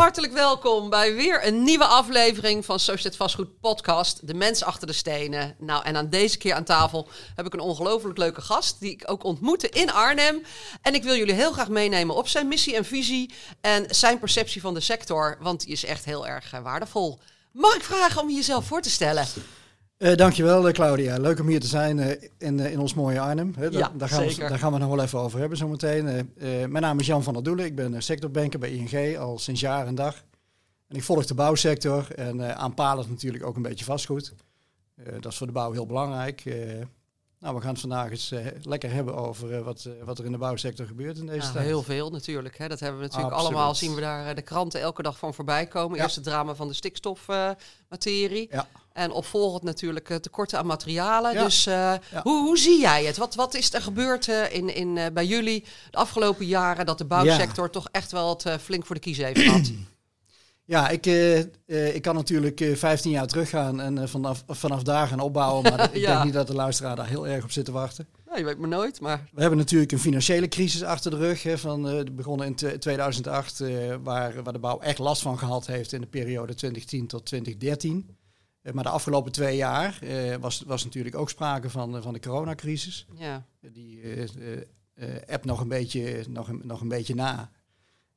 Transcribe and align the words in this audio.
hartelijk 0.00 0.32
welkom 0.32 0.90
bij 0.90 1.14
weer 1.14 1.46
een 1.46 1.62
nieuwe 1.62 1.84
aflevering 1.84 2.64
van 2.64 2.78
Sociëteit 2.78 3.16
Vastgoed 3.16 3.60
Podcast. 3.60 4.26
De 4.26 4.34
mens 4.34 4.62
achter 4.62 4.86
de 4.86 4.92
stenen. 4.92 5.56
Nou, 5.58 5.84
en 5.84 5.96
aan 5.96 6.08
deze 6.08 6.38
keer 6.38 6.54
aan 6.54 6.64
tafel 6.64 7.08
heb 7.34 7.46
ik 7.46 7.52
een 7.52 7.60
ongelooflijk 7.60 8.18
leuke 8.18 8.40
gast 8.40 8.80
die 8.80 8.90
ik 8.90 9.10
ook 9.10 9.24
ontmoette 9.24 9.68
in 9.68 9.92
Arnhem. 9.92 10.42
En 10.82 10.94
ik 10.94 11.02
wil 11.02 11.16
jullie 11.16 11.34
heel 11.34 11.52
graag 11.52 11.68
meenemen 11.68 12.16
op 12.16 12.28
zijn 12.28 12.48
missie 12.48 12.76
en 12.76 12.84
visie 12.84 13.34
en 13.60 13.84
zijn 13.88 14.18
perceptie 14.18 14.60
van 14.60 14.74
de 14.74 14.80
sector, 14.80 15.38
want 15.40 15.60
die 15.60 15.72
is 15.72 15.84
echt 15.84 16.04
heel 16.04 16.26
erg 16.26 16.52
eh, 16.52 16.62
waardevol. 16.62 17.18
Mag 17.52 17.74
ik 17.74 17.82
vragen 17.82 18.22
om 18.22 18.28
je 18.28 18.36
jezelf 18.36 18.66
voor 18.66 18.80
te 18.80 18.90
stellen? 18.90 19.26
Uh, 20.00 20.14
dankjewel 20.14 20.68
uh, 20.68 20.72
Claudia. 20.72 21.16
Leuk 21.16 21.40
om 21.40 21.46
hier 21.46 21.60
te 21.60 21.66
zijn 21.66 21.98
uh, 21.98 22.10
in, 22.38 22.60
in 22.60 22.78
ons 22.78 22.94
mooie 22.94 23.20
Arnhem. 23.20 23.54
Ja, 23.70 23.92
daar, 23.96 24.08
gaan 24.08 24.22
zeker. 24.22 24.42
We, 24.42 24.48
daar 24.48 24.58
gaan 24.58 24.72
we 24.72 24.78
nog 24.78 24.88
wel 24.88 25.02
even 25.04 25.18
over 25.18 25.38
hebben 25.40 25.58
zometeen. 25.58 26.04
mijn 26.38 26.72
naam 26.72 26.98
is 26.98 27.06
Jan 27.06 27.22
van 27.22 27.32
der 27.32 27.42
Doelen. 27.42 27.64
Ik 27.64 27.74
ben 27.74 28.02
sectorbanker 28.02 28.58
bij 28.58 28.70
ING 28.70 29.18
al 29.18 29.38
sinds 29.38 29.60
jaar 29.60 29.86
en 29.86 29.94
dag. 29.94 30.24
En 30.88 30.96
ik 30.96 31.02
volg 31.02 31.26
de 31.26 31.34
bouwsector 31.34 32.14
en 32.14 32.56
aanpalend 32.56 33.08
natuurlijk 33.08 33.46
ook 33.46 33.56
een 33.56 33.62
beetje 33.62 33.84
vastgoed. 33.84 34.34
dat 35.20 35.32
is 35.32 35.38
voor 35.38 35.46
de 35.46 35.52
bouw 35.52 35.72
heel 35.72 35.86
belangrijk. 35.86 36.42
Nou, 37.40 37.54
we 37.54 37.60
gaan 37.60 37.70
het 37.70 37.80
vandaag 37.80 38.10
eens 38.10 38.34
lekker 38.62 38.92
hebben 38.92 39.14
over 39.14 39.62
wat, 39.62 39.88
wat 40.04 40.18
er 40.18 40.24
in 40.24 40.32
de 40.32 40.38
bouwsector 40.38 40.86
gebeurt 40.86 41.18
in 41.18 41.26
deze 41.26 41.46
ja, 41.46 41.52
tijd. 41.52 41.64
Heel 41.64 41.82
veel 41.82 42.10
natuurlijk. 42.10 42.58
Hè. 42.58 42.68
Dat 42.68 42.80
hebben 42.80 43.00
we 43.00 43.06
natuurlijk 43.06 43.32
Absoluut. 43.32 43.56
allemaal. 43.56 43.74
Zien 43.74 43.94
we 43.94 44.00
daar 44.00 44.34
de 44.34 44.42
kranten 44.42 44.80
elke 44.80 45.02
dag 45.02 45.18
van 45.18 45.34
voorbij 45.34 45.66
komen. 45.66 45.96
Ja. 45.96 46.02
Eerst 46.02 46.14
het 46.14 46.24
drama 46.24 46.54
van 46.54 46.68
de 46.68 46.74
stikstofmaterie. 46.74 48.48
Ja. 48.50 48.68
En 48.92 49.10
opvolgend 49.10 49.62
natuurlijk 49.62 50.06
tekorten 50.20 50.58
aan 50.58 50.66
materialen. 50.66 51.32
Ja. 51.32 51.44
Dus 51.44 51.64
hoe, 52.22 52.42
hoe 52.44 52.58
zie 52.58 52.80
jij 52.80 53.04
het? 53.04 53.16
Wat, 53.16 53.34
wat 53.34 53.54
is 53.54 53.74
er 53.74 53.82
gebeurd 53.82 54.26
in, 54.28 54.74
in, 54.74 55.12
bij 55.12 55.26
jullie 55.26 55.64
de 55.90 55.98
afgelopen 55.98 56.46
jaren 56.46 56.86
dat 56.86 56.98
de 56.98 57.04
bouwsector 57.04 57.70
toch 57.70 57.88
echt 57.90 58.12
wel 58.12 58.28
het 58.28 58.60
flink 58.62 58.86
voor 58.86 58.94
de 58.94 59.00
kiezen 59.00 59.24
heeft 59.24 59.40
gehad? 59.40 59.70
Ja, 60.70 60.88
ik, 60.88 61.06
uh, 61.06 61.94
ik 61.94 62.02
kan 62.02 62.14
natuurlijk 62.14 62.60
uh, 62.60 62.76
15 62.76 63.10
jaar 63.10 63.26
teruggaan 63.26 63.80
en 63.80 64.08
vanaf, 64.08 64.44
vanaf 64.46 64.82
daar 64.82 65.06
gaan 65.06 65.20
opbouwen. 65.20 65.62
Maar 65.62 65.94
ik 65.96 66.00
denk 66.06 66.24
niet 66.24 66.32
dat 66.32 66.46
de 66.46 66.54
luisteraar 66.54 66.96
daar 66.96 67.06
heel 67.08 67.26
erg 67.26 67.44
op 67.44 67.50
zit 67.50 67.64
te 67.64 67.72
wachten. 67.72 68.06
nou, 68.26 68.38
je 68.38 68.44
weet 68.44 68.58
maar 68.58 68.68
nooit, 68.68 69.00
maar 69.00 69.28
We 69.32 69.40
hebben 69.40 69.58
natuurlijk 69.58 69.92
een 69.92 69.98
financiële 69.98 70.48
crisis 70.48 70.82
achter 70.82 71.10
de 71.10 71.16
rug. 71.16 71.42
Hè, 71.42 71.58
van, 71.58 71.88
eh, 71.88 72.04
begonnen 72.12 72.46
in 72.46 72.54
tw- 72.54 72.66
2008, 72.66 73.60
eh, 73.60 73.94
waar, 74.02 74.42
waar 74.42 74.52
de 74.52 74.58
bouw 74.58 74.78
echt 74.80 74.98
last 74.98 75.22
van 75.22 75.38
gehad 75.38 75.66
heeft 75.66 75.92
in 75.92 76.00
de 76.00 76.06
periode 76.06 76.54
2010 76.54 77.06
tot 77.06 77.26
2013. 77.26 78.16
Eh, 78.62 78.72
maar 78.72 78.84
de 78.84 78.90
afgelopen 78.90 79.32
twee 79.32 79.56
jaar 79.56 79.98
eh, 80.02 80.36
was, 80.40 80.62
was 80.66 80.84
natuurlijk 80.84 81.16
ook 81.16 81.30
sprake 81.30 81.70
van, 81.70 81.96
eh, 81.96 82.02
van 82.02 82.12
de 82.12 82.20
coronacrisis. 82.20 83.06
ja. 83.16 83.46
Die 83.72 84.00
eh 84.02 84.22
eh, 84.22 84.28
eh, 84.94 85.08
app 85.34 85.44
nog 85.44 85.60
een 85.60 85.68
beetje, 85.68 86.24
nog 86.28 86.48
een, 86.48 86.60
nog 86.64 86.80
een 86.80 86.88
beetje 86.88 87.14
na. 87.14 87.50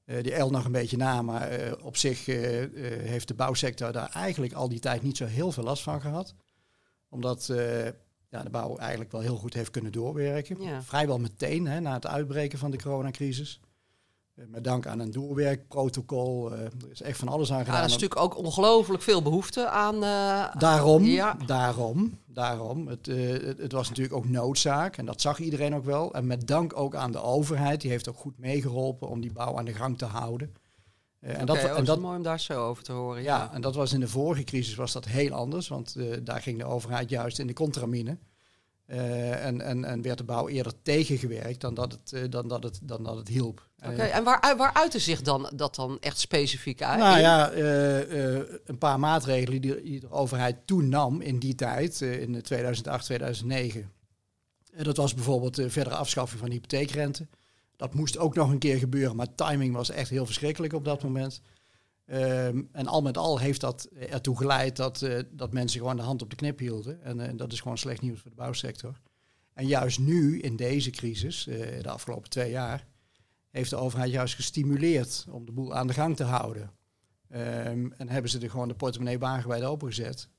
Eh, 0.05 0.23
die 0.23 0.33
eilt 0.33 0.51
nog 0.51 0.65
een 0.65 0.71
beetje 0.71 0.97
na, 0.97 1.21
maar 1.21 1.49
eh, 1.49 1.85
op 1.85 1.97
zich 1.97 2.27
eh, 2.27 2.35
heeft 3.01 3.27
de 3.27 3.33
bouwsector 3.33 3.91
daar 3.91 4.09
eigenlijk 4.09 4.53
al 4.53 4.69
die 4.69 4.79
tijd 4.79 5.01
niet 5.01 5.17
zo 5.17 5.25
heel 5.25 5.51
veel 5.51 5.63
last 5.63 5.83
van 5.83 6.01
gehad. 6.01 6.35
Omdat 7.09 7.45
ja, 8.29 8.43
de 8.43 8.49
bouw 8.49 8.77
eigenlijk 8.77 9.11
wel 9.11 9.21
heel 9.21 9.37
goed 9.37 9.53
heeft 9.53 9.69
kunnen 9.69 9.91
doorwerken. 9.91 10.61
Ja. 10.61 10.83
Vrijwel 10.83 11.19
meteen 11.19 11.67
hè, 11.67 11.79
na 11.79 11.93
het 11.93 12.07
uitbreken 12.07 12.59
van 12.59 12.71
de 12.71 12.77
coronacrisis. 12.77 13.59
Eh, 14.35 14.43
met 14.47 14.63
dank 14.63 14.87
aan 14.87 14.99
een 14.99 15.11
doorwerkprotocol. 15.11 16.51
eh, 16.53 16.59
er 16.59 16.71
is 16.91 17.01
echt 17.01 17.17
van 17.19 17.27
alles 17.27 17.51
aan 17.51 17.57
Ja, 17.57 17.63
gedaan. 17.63 17.79
er 17.79 17.85
is 17.85 17.91
natuurlijk 17.93 18.21
ook 18.21 18.37
ongelooflijk 18.37 19.01
veel 19.03 19.21
behoefte 19.21 19.67
aan. 19.69 19.95
eh, 20.03 20.55
Daarom, 20.57 21.03
Ja. 21.03 21.37
daarom, 21.45 22.17
daarom. 22.25 22.87
Het, 22.87 23.05
het, 23.05 23.57
het 23.57 23.71
was 23.71 23.89
natuurlijk 23.89 24.15
ook 24.15 24.29
noodzaak 24.29 24.97
en 24.97 25.05
dat 25.05 25.21
zag 25.21 25.39
iedereen 25.39 25.75
ook 25.75 25.85
wel. 25.85 26.13
En 26.13 26.27
met 26.27 26.47
dank 26.47 26.77
ook 26.77 26.95
aan 26.95 27.11
de 27.11 27.21
overheid, 27.21 27.81
die 27.81 27.89
heeft 27.91 28.09
ook 28.09 28.17
goed 28.17 28.37
meegeholpen 28.39 29.07
om 29.09 29.21
die 29.21 29.31
bouw 29.33 29.57
aan 29.57 29.65
de 29.65 29.73
gang 29.73 29.97
te 29.97 30.05
houden. 30.05 30.53
Eh, 31.19 31.39
en 31.39 31.45
dat, 31.45 31.57
oh, 31.57 31.77
en 31.77 31.85
dat 31.85 31.99
mooi 31.99 32.17
om 32.17 32.23
daar 32.23 32.39
zo 32.39 32.67
over 32.67 32.83
te 32.83 32.91
horen. 32.91 33.23
ja, 33.23 33.37
Ja, 33.37 33.53
en 33.53 33.61
dat 33.61 33.75
was 33.75 33.93
in 33.93 33.99
de 33.99 34.07
vorige 34.07 34.43
crisis 34.43 34.75
was 34.75 34.91
dat 34.91 35.05
heel 35.05 35.31
anders, 35.33 35.67
want 35.67 35.95
daar 36.23 36.41
ging 36.41 36.57
de 36.57 36.65
overheid 36.65 37.09
juist 37.09 37.39
in 37.39 37.47
de 37.47 37.53
contramine. 37.53 38.17
Eh, 38.85 39.45
en, 39.45 39.61
en, 39.61 39.85
en 39.85 40.01
werd 40.01 40.17
de 40.17 40.23
bouw 40.23 40.47
eerder 40.47 40.73
tegengewerkt 40.81 41.61
dan 41.61 41.73
dat 41.73 41.91
het, 41.91 42.13
eh, 42.13 42.21
dan 42.29 42.47
dat 42.47 42.63
het, 42.63 42.79
dan 42.83 43.03
dat 43.03 43.15
het 43.15 43.27
hielp. 43.27 43.67
Oké, 43.85 43.93
Eh, 44.01 44.15
en 44.15 44.23
waar, 44.23 44.53
waar 44.57 44.73
uitte 44.73 44.99
zich 44.99 45.21
dan 45.21 45.51
dat 45.55 45.75
dan 45.75 45.97
echt 45.99 46.19
specifiek 46.19 46.81
uit? 46.81 46.99
Nou 46.99 47.19
ja, 47.19 47.51
een 48.65 48.77
paar 48.77 48.99
maatregelen 48.99 49.61
die, 49.61 49.81
die 49.81 49.99
de 49.99 50.11
overheid 50.11 50.55
toen 50.65 50.89
nam 50.89 51.21
in 51.21 51.39
die 51.39 51.55
tijd, 51.55 52.01
in 52.01 52.41
2008, 52.41 53.05
2009. 53.05 53.91
Eh, 54.73 54.83
dat 54.83 54.97
was 54.97 55.13
bijvoorbeeld 55.13 55.55
de 55.55 55.69
verdere 55.69 55.95
afschaffing 55.95 56.39
van 56.39 56.51
hypotheekrente. 56.51 57.27
Dat 57.75 57.93
moest 57.93 58.17
ook 58.17 58.35
nog 58.35 58.49
een 58.49 58.59
keer 58.59 58.77
gebeuren, 58.77 59.15
maar 59.15 59.35
timing 59.35 59.73
was 59.73 59.89
echt 59.89 60.09
heel 60.09 60.25
verschrikkelijk 60.25 60.73
op 60.73 60.85
dat 60.85 61.03
moment. 61.03 61.41
Ehm, 62.05 62.61
en 62.71 62.87
al 62.87 63.01
met 63.01 63.17
al 63.17 63.39
heeft 63.39 63.61
dat 63.61 63.83
ertoe 64.09 64.37
geleid 64.37 64.75
dat, 64.75 65.01
eh, 65.01 65.19
dat 65.31 65.53
mensen 65.53 65.79
gewoon 65.79 65.95
de 65.95 66.01
hand 66.01 66.21
op 66.21 66.29
de 66.29 66.35
knip 66.35 66.59
hielden. 66.59 67.03
En 67.03 67.19
eh, 67.19 67.31
dat 67.35 67.51
is 67.51 67.61
gewoon 67.61 67.77
slecht 67.77 68.01
nieuws 68.01 68.19
voor 68.19 68.29
de 68.29 68.35
bouwsector. 68.35 69.01
En 69.53 69.67
juist 69.67 69.99
nu, 69.99 70.39
in 70.39 70.55
deze 70.55 70.89
crisis, 70.89 71.47
eh, 71.47 71.81
de 71.81 71.89
afgelopen 71.89 72.29
twee 72.29 72.51
jaar, 72.51 72.87
heeft 73.49 73.69
de 73.69 73.75
overheid 73.75 74.11
juist 74.11 74.35
gestimuleerd 74.35 75.25
om 75.29 75.45
de 75.45 75.51
boel 75.51 75.75
aan 75.75 75.87
de 75.87 75.93
gang 75.93 76.15
te 76.15 76.23
houden. 76.23 76.71
Ehm, 77.29 77.91
en 77.97 78.09
hebben 78.09 78.31
ze 78.31 78.39
er 78.39 78.49
gewoon 78.49 78.67
de 78.67 78.75
portemonnee 78.75 79.19
wagenwijd 79.19 79.63
opengezet. 79.63 80.29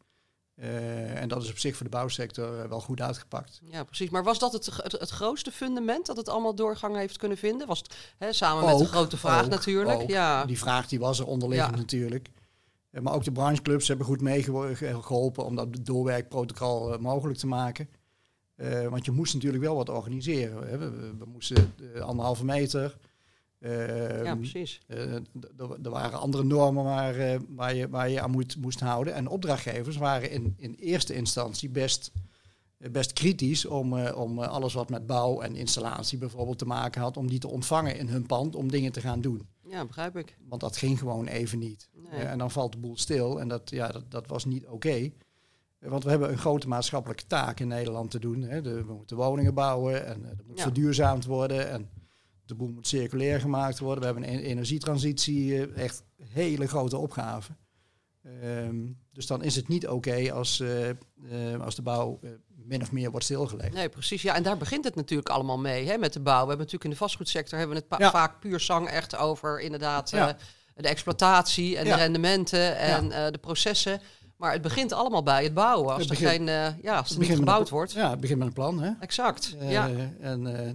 Eh, 0.55 1.21
en 1.21 1.29
dat 1.29 1.43
is 1.43 1.51
op 1.51 1.59
zich 1.59 1.77
voor 1.77 1.85
de 1.87 1.93
bouwsector 1.93 2.59
eh, 2.61 2.69
wel 2.69 2.81
goed 2.81 3.01
uitgepakt. 3.01 3.61
Ja, 3.65 3.85
precies. 3.85 4.11
Maar 4.11 4.25
was 4.25 4.39
dat 4.39 4.53
het, 4.53 4.67
het, 4.67 4.93
het 4.93 5.11
grootste 5.11 5.51
fundament 5.51 6.07
dat 6.07 6.17
het 6.17 6.29
allemaal 6.29 6.55
doorgang 6.55 6.97
heeft 6.97 7.17
kunnen 7.17 7.39
vinden? 7.39 7.67
Was 7.67 7.79
het 7.79 7.97
hè, 8.19 8.33
samen 8.33 8.65
met 8.65 8.79
de 8.79 8.85
grote 8.85 9.17
vraag 9.17 9.45
ook, 9.45 9.51
natuurlijk? 9.51 10.01
ook. 10.01 10.09
Ja. 10.09 10.45
Die 10.45 10.59
vraag 10.59 10.89
die 10.89 10.99
was 10.99 11.19
er 11.19 11.27
onderliggend 11.27 11.75
Ja. 11.75 11.81
natuurlijk. 11.81 12.29
Eh, 12.91 13.01
maar 13.03 13.15
ook 13.15 13.25
de 13.25 13.33
brancheclubs 13.33 13.89
hebben 13.89 14.07
goed 14.07 14.21
meegeholpen 14.21 15.45
om 15.45 15.57
dat 15.57 15.69
doorwerkprotocol 15.81 16.99
mogelijk 16.99 17.39
te 17.39 17.47
maken. 17.47 17.89
Want 18.91 19.05
je 19.05 19.11
moest 19.11 19.35
natuurlijk 19.35 19.63
wel 19.63 19.75
wat 19.77 19.89
organiseren. 19.89 20.69
Hè. 20.69 20.79
We, 20.79 20.91
we- 20.91 21.17
we 21.19 21.25
moesten 21.27 21.75
anderhalve 22.03 22.45
meter. 22.45 22.97
Eh, 23.65 24.25
ja, 24.25 24.37
precies. 24.37 24.81
eh, 24.87 25.13
er 25.83 25.91
waren 25.91 26.19
andere 26.21 26.45
normen 26.45 26.85
waar, 26.85 27.15
eh, 27.17 27.39
waar, 27.49 27.75
je, 27.75 27.89
waar 27.89 28.09
je 28.11 28.21
aan 28.21 28.31
moet, 28.31 28.57
moest 28.57 28.81
houden. 28.81 29.15
En 29.15 29.29
opdrachtgevers 29.29 29.97
waren 29.97 30.31
in, 30.31 30.55
in 30.57 30.75
eerste 30.75 31.15
instantie 31.15 31.69
best, 31.69 32.13
eh, 32.79 32.91
best 32.91 33.13
kritisch 33.13 33.67
om, 33.67 34.07
om 34.09 34.39
alles 34.39 34.75
wat 34.75 34.91
met 34.91 35.07
bouw 35.07 35.41
en 35.41 35.57
installatie 35.57 36.19
bijvoorbeeld 36.19 36.59
te 36.59 36.67
maken 36.67 37.01
had, 37.01 37.17
om 37.17 37.29
die 37.29 37.39
te 37.39 37.49
ontvangen 37.49 37.97
in 37.97 38.09
hun 38.09 38.27
pand 38.27 38.55
om 38.57 38.71
dingen 38.71 38.93
te 38.93 39.01
gaan 39.01 39.21
doen. 39.21 39.47
Ja, 39.69 39.85
begrijp 39.85 40.17
ik. 40.17 40.37
Want 40.49 40.61
dat 40.61 40.77
ging 40.77 40.99
gewoon 40.99 41.27
even 41.27 41.59
niet. 41.59 41.89
Nee. 42.11 42.23
En 42.23 42.39
dan 42.39 42.51
valt 42.51 42.73
de 42.73 42.79
boel 42.79 42.97
stil 42.97 43.41
en 43.41 43.49
dat, 43.49 43.71
ja, 43.71 43.89
dat, 43.89 44.11
dat 44.11 44.27
was 44.27 44.45
niet 44.45 44.67
oké. 44.67 45.11
Want 45.79 46.05
we 46.05 46.11
hebben 46.11 46.31
een 46.31 46.39
grote 46.39 46.69
maatschappelijke 46.69 47.27
taak 47.27 47.61
in 47.61 47.69
Nederland 47.69 48.11
te 48.11 48.19
doen. 48.19 48.43
Hè. 48.43 48.61
De, 48.63 48.85
we 48.85 48.93
moeten 48.93 49.17
woningen 49.17 49.55
bouwen 49.55 50.07
en 50.07 50.25
er 50.25 50.37
moet 50.47 50.57
Ja. 50.57 50.63
verduurzaamd 50.63 51.25
worden. 51.25 51.71
En 51.71 51.89
de 52.47 52.55
boel 52.55 52.69
moet 52.69 52.87
circulair 52.87 53.41
gemaakt 53.41 53.79
worden. 53.79 53.99
We 54.01 54.05
hebben 54.07 54.29
een 54.35 54.39
e- 54.39 54.43
energietransitie, 54.43 55.67
eh, 55.69 55.85
echt 55.85 56.03
hele 56.33 56.67
grote 56.67 56.97
opgave. 56.99 57.53
Ehm, 58.43 58.77
dus 59.13 59.27
dan 59.27 59.43
is 59.43 59.57
het 59.57 59.69
niet 59.69 59.89
oké 59.89 60.33
als, 60.33 60.61
eh, 60.61 60.89
eh, 60.91 60.97
als 61.61 61.75
de 61.75 61.83
bouw 61.83 62.21
min 62.65 62.83
of 62.83 62.93
meer 62.93 63.11
wordt 63.11 63.25
stilgelegd. 63.25 63.73
Nee, 63.75 63.89
precies. 63.89 64.23
Ja, 64.23 64.35
en 64.35 64.43
daar 64.43 64.57
begint 64.57 64.85
het 64.85 64.95
natuurlijk 64.95 65.29
allemaal 65.29 65.59
mee, 65.59 65.87
hè, 65.87 65.97
met 65.99 66.13
de 66.13 66.21
bouw. 66.21 66.33
We 66.43 66.49
hebben 66.49 66.57
natuurlijk 66.57 66.85
in 66.85 66.91
de 66.91 66.97
vastgoedsector 66.97 67.59
hebben 67.59 67.77
we 67.77 67.85
het 67.89 68.01
Ja. 68.01 68.11
vaak 68.11 68.41
puur 68.41 68.61
zang 68.61 68.89
echt 68.89 69.17
over 69.17 69.61
inderdaad 69.61 70.11
Ja. 70.11 70.29
eh, 70.29 70.35
de 70.75 70.89
exploitatie 70.89 71.77
en 71.79 71.87
Ja. 71.87 71.97
de 71.97 72.03
rendementen 72.03 72.77
en 72.77 73.13
eh, 73.13 73.31
de 73.33 73.39
processen. 73.39 74.01
Maar 74.37 74.53
het 74.53 74.63
begint 74.63 74.93
allemaal 74.93 75.23
bij 75.23 75.43
het 75.45 75.55
bouwen. 75.55 75.93
Als 75.93 76.03
Het 76.03 76.11
er, 76.11 76.17
geen, 76.29 76.49
eh, 76.49 76.83
ja, 76.83 76.97
als 76.99 77.11
er 77.11 77.19
Het 77.19 77.29
niet 77.29 77.37
gebouwd 77.39 77.69
een- 77.69 77.75
wordt. 77.75 77.93
Ja, 77.93 78.11
het 78.11 78.21
begint 78.21 78.39
met 78.39 78.47
een 78.49 78.55
plan. 78.55 78.83
Hè? 78.83 78.91
Exact. 79.01 79.57
Eh, 79.59 79.71
ja. 79.71 79.89
En 80.21 80.47
eh, 80.47 80.71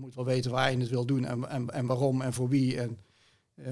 moet 0.00 0.14
wel 0.14 0.24
weten 0.24 0.50
waar 0.50 0.70
je 0.70 0.78
het 0.78 0.88
wil 0.88 1.04
doen 1.04 1.24
en, 1.24 1.48
en, 1.48 1.70
en 1.70 1.86
waarom 1.86 2.20
en 2.22 2.32
voor 2.32 2.48
wie. 2.48 2.80
En 2.80 2.98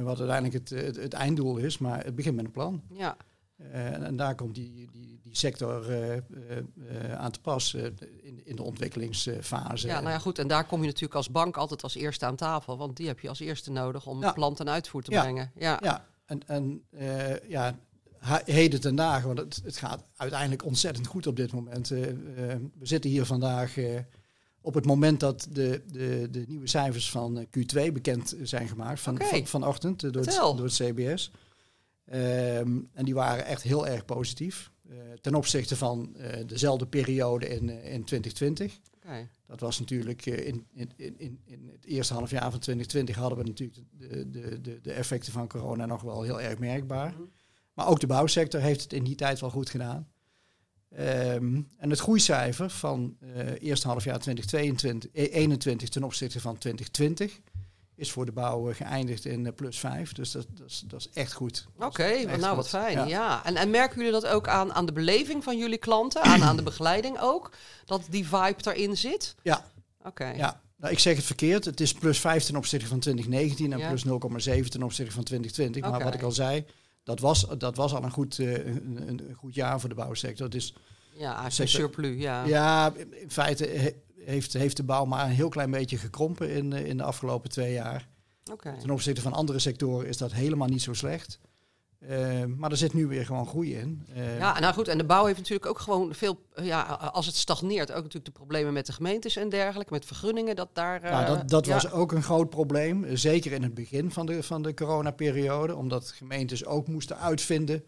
wat 0.02 0.18
uiteindelijk 0.18 0.70
het, 0.70 0.84
het, 0.84 0.96
het 0.96 1.12
einddoel 1.12 1.56
is. 1.56 1.78
Maar 1.78 2.04
het 2.04 2.14
begint 2.14 2.36
met 2.36 2.44
een 2.44 2.50
plan. 2.50 2.82
ja. 2.92 3.16
Eh, 3.58 3.86
en, 3.86 4.04
en 4.04 4.16
daar 4.16 4.34
komt 4.34 4.54
die, 4.54 4.88
die, 4.92 5.20
die 5.22 5.36
sector 5.36 5.90
eh, 5.90 6.16
eh, 6.16 6.22
aan 7.16 7.30
te 7.30 7.40
pas 7.40 7.74
in, 7.74 8.40
in 8.46 8.56
de 8.56 8.62
ontwikkelingsfase. 8.62 9.86
Ja, 9.86 10.00
nou 10.00 10.12
ja, 10.12 10.18
goed. 10.18 10.38
En 10.38 10.48
daar 10.48 10.66
kom 10.66 10.80
je 10.80 10.86
natuurlijk 10.86 11.14
als 11.14 11.30
bank 11.30 11.56
altijd 11.56 11.82
als 11.82 11.94
eerste 11.94 12.26
aan 12.26 12.36
tafel. 12.36 12.76
Want 12.76 12.96
die 12.96 13.06
heb 13.06 13.20
je 13.20 13.28
als 13.28 13.40
eerste 13.40 13.70
nodig 13.70 14.06
om 14.06 14.20
Ja. 14.20 14.26
het 14.26 14.34
plan 14.34 14.54
ten 14.54 14.68
uitvoer 14.68 15.02
te 15.02 15.10
Ja. 15.10 15.20
brengen. 15.22 15.50
Ja. 15.54 15.78
Ja, 15.82 16.06
en, 16.26 16.46
en 16.46 16.82
ja, 17.48 17.78
heden 18.44 18.80
ten 18.80 18.94
dagen, 18.94 19.26
want 19.26 19.38
het, 19.38 19.60
het 19.64 19.76
gaat 19.76 20.02
uiteindelijk 20.16 20.64
ontzettend 20.64 21.06
goed 21.06 21.26
op 21.26 21.36
dit 21.36 21.52
moment. 21.52 21.88
We 21.88 22.60
zitten 22.82 23.10
hier 23.10 23.24
vandaag 23.24 23.76
op 24.68 24.74
het 24.74 24.86
moment 24.86 25.20
dat 25.20 25.48
de, 25.50 25.82
de, 25.92 26.28
de 26.30 26.44
nieuwe 26.48 26.68
cijfers 26.68 27.10
van 27.10 27.38
eh, 27.38 27.44
Q2 27.46 27.92
bekend 27.92 28.36
zijn 28.42 28.68
gemaakt, 28.68 29.00
van, 29.00 29.18
vanochtend 29.44 30.02
eh, 30.04 30.12
door, 30.12 30.22
het, 30.22 30.34
door 30.34 30.64
het 30.64 30.74
CBS. 30.74 31.30
Ehm, 32.04 32.78
en 32.92 33.04
die 33.04 33.14
waren 33.14 33.44
echt 33.44 33.62
heel 33.62 33.86
erg 33.86 34.04
positief. 34.04 34.70
eh, 34.88 34.96
ten 35.20 35.34
opzichte 35.34 35.76
van 35.76 36.16
eh, 36.16 36.46
dezelfde 36.46 36.86
periode 36.86 37.48
in, 37.48 37.70
eh, 37.70 37.92
in 37.92 38.04
2020. 38.04 38.78
Oké. 38.96 39.28
Dat 39.46 39.60
was 39.60 39.78
natuurlijk 39.78 40.26
in, 40.26 40.66
in, 40.74 40.90
in, 40.96 41.40
in 41.44 41.68
het 41.72 41.84
eerste 41.84 42.14
half 42.14 42.30
jaar 42.30 42.50
van 42.50 42.60
2020 42.60 43.16
hadden 43.16 43.38
we 43.38 43.44
natuurlijk 43.44 43.80
de, 43.90 44.30
de, 44.30 44.60
de, 44.60 44.80
de 44.80 44.92
effecten 44.92 45.32
van 45.32 45.48
corona 45.48 45.86
nog 45.86 46.02
wel 46.02 46.22
heel 46.22 46.40
erg 46.40 46.58
merkbaar. 46.58 47.12
Mhm. 47.12 47.22
Maar 47.74 47.88
ook 47.88 48.00
de 48.00 48.06
bouwsector 48.06 48.60
heeft 48.60 48.82
het 48.82 48.92
in 48.92 49.04
die 49.04 49.14
tijd 49.14 49.40
wel 49.40 49.50
goed 49.50 49.70
gedaan. 49.70 50.08
Um, 50.98 51.68
en 51.78 51.90
het 51.90 51.98
groeicijfer 51.98 52.70
van 52.70 53.16
uh, 53.20 53.50
eerste 53.60 53.88
half 53.88 54.04
jaar 54.04 54.18
2022, 54.18 55.10
2021 55.10 55.88
ten 55.88 56.02
opzichte 56.02 56.40
van 56.40 56.58
2020 56.58 57.40
is 57.94 58.12
voor 58.12 58.26
de 58.26 58.32
bouw 58.32 58.72
geëindigd 58.74 59.24
in 59.24 59.54
plus 59.54 59.78
5. 59.78 60.12
Dus 60.12 60.30
dat, 60.30 60.46
dat, 60.54 60.66
is, 60.66 60.82
dat 60.86 61.00
is 61.00 61.10
echt 61.10 61.32
goed. 61.32 61.66
Oké, 61.78 62.36
nou 62.36 62.56
wat 62.56 62.68
fijn. 62.68 63.08
Ja. 63.08 63.44
En, 63.44 63.56
en 63.56 63.70
merken 63.70 63.96
jullie 63.96 64.12
dat 64.12 64.26
ook 64.26 64.48
aan, 64.48 64.72
aan 64.72 64.86
de 64.86 64.92
beleving 64.92 65.44
van 65.44 65.58
jullie 65.58 65.78
klanten, 65.78 66.22
aan, 66.22 66.42
aan 66.42 66.56
de 66.56 66.62
begeleiding 66.62 67.20
ook, 67.20 67.50
dat 67.84 68.02
die 68.10 68.28
vibe 68.28 68.72
erin 68.72 68.96
zit? 68.96 69.34
Ja. 69.42 69.64
Oké. 70.04 70.28
Ja. 70.28 70.60
Nou, 70.76 70.92
ik 70.92 70.98
zeg 70.98 71.16
het 71.16 71.24
verkeerd. 71.24 71.64
Het 71.64 71.80
is 71.80 71.92
plus 71.92 72.20
5 72.20 72.44
ten 72.44 72.56
opzichte 72.56 72.86
van 72.86 72.98
2019 72.98 73.72
en 73.72 73.88
plus 73.88 74.04
0,7 74.04 74.68
ten 74.68 74.82
opzichte 74.82 75.12
van 75.12 75.24
2020. 75.24 75.82
Maar 75.82 76.04
wat 76.04 76.14
ik 76.14 76.22
al 76.22 76.32
zei, 76.32 76.64
dat 77.08 77.20
was, 77.20 77.46
dat 77.58 77.76
was 77.76 77.94
al 77.94 78.04
een 78.04 78.10
goed, 78.10 78.38
uh, 78.38 78.66
een, 78.66 79.08
een, 79.08 79.34
goed 79.34 79.54
jaar 79.54 79.80
voor 79.80 79.88
de 79.88 79.94
bouwsector. 79.94 80.54
Is, 80.54 80.74
ja, 81.12 81.44
een 81.44 81.68
surplus, 81.68 82.20
ja. 82.20 82.44
Ja, 82.44 82.92
in 82.94 83.30
feite 83.30 83.94
heeft, 84.24 84.52
heeft 84.52 84.76
de 84.76 84.82
bouw 84.82 85.04
maar 85.04 85.24
een 85.24 85.30
heel 85.30 85.48
klein 85.48 85.70
beetje 85.70 85.98
gekrompen 85.98 86.50
in, 86.50 86.72
in 86.72 86.96
de 86.96 87.02
afgelopen 87.02 87.50
twee 87.50 87.72
jaar. 87.72 88.08
Okay. 88.52 88.78
Ten 88.78 88.90
opzichte 88.90 89.20
van 89.20 89.32
andere 89.32 89.58
sectoren 89.58 90.08
is 90.08 90.16
dat 90.16 90.32
helemaal 90.32 90.68
niet 90.68 90.82
zo 90.82 90.92
slecht. 90.92 91.38
Uh, 91.98 92.44
maar 92.44 92.70
er 92.70 92.76
zit 92.76 92.94
nu 92.94 93.06
weer 93.06 93.26
gewoon 93.26 93.46
groei 93.46 93.74
in. 93.76 94.06
Uh, 94.16 94.38
ja, 94.38 94.58
nou 94.58 94.74
goed, 94.74 94.88
en 94.88 94.98
de 94.98 95.04
bouw 95.04 95.24
heeft 95.24 95.38
natuurlijk 95.38 95.66
ook 95.66 95.78
gewoon 95.78 96.14
veel, 96.14 96.40
ja, 96.62 96.82
als 97.12 97.26
het 97.26 97.36
stagneert, 97.36 97.90
ook 97.90 97.96
natuurlijk 97.96 98.24
de 98.24 98.30
problemen 98.30 98.72
met 98.72 98.86
de 98.86 98.92
gemeentes 98.92 99.36
en 99.36 99.48
dergelijke, 99.48 99.92
met 99.92 100.04
vergunningen, 100.04 100.56
dat 100.56 100.68
daar... 100.72 101.04
Uh, 101.04 101.26
dat 101.26 101.48
dat 101.48 101.66
was 101.66 101.90
ook 101.90 102.12
een 102.12 102.22
groot 102.22 102.50
probleem, 102.50 103.16
zeker 103.16 103.52
in 103.52 103.62
het 103.62 103.74
begin 103.74 104.10
van 104.10 104.26
de, 104.26 104.42
van 104.42 104.62
de 104.62 104.74
coronaperiode, 104.74 105.76
omdat 105.76 106.10
gemeentes 106.10 106.64
ook 106.64 106.86
moesten 106.88 107.18
uitvinden 107.18 107.84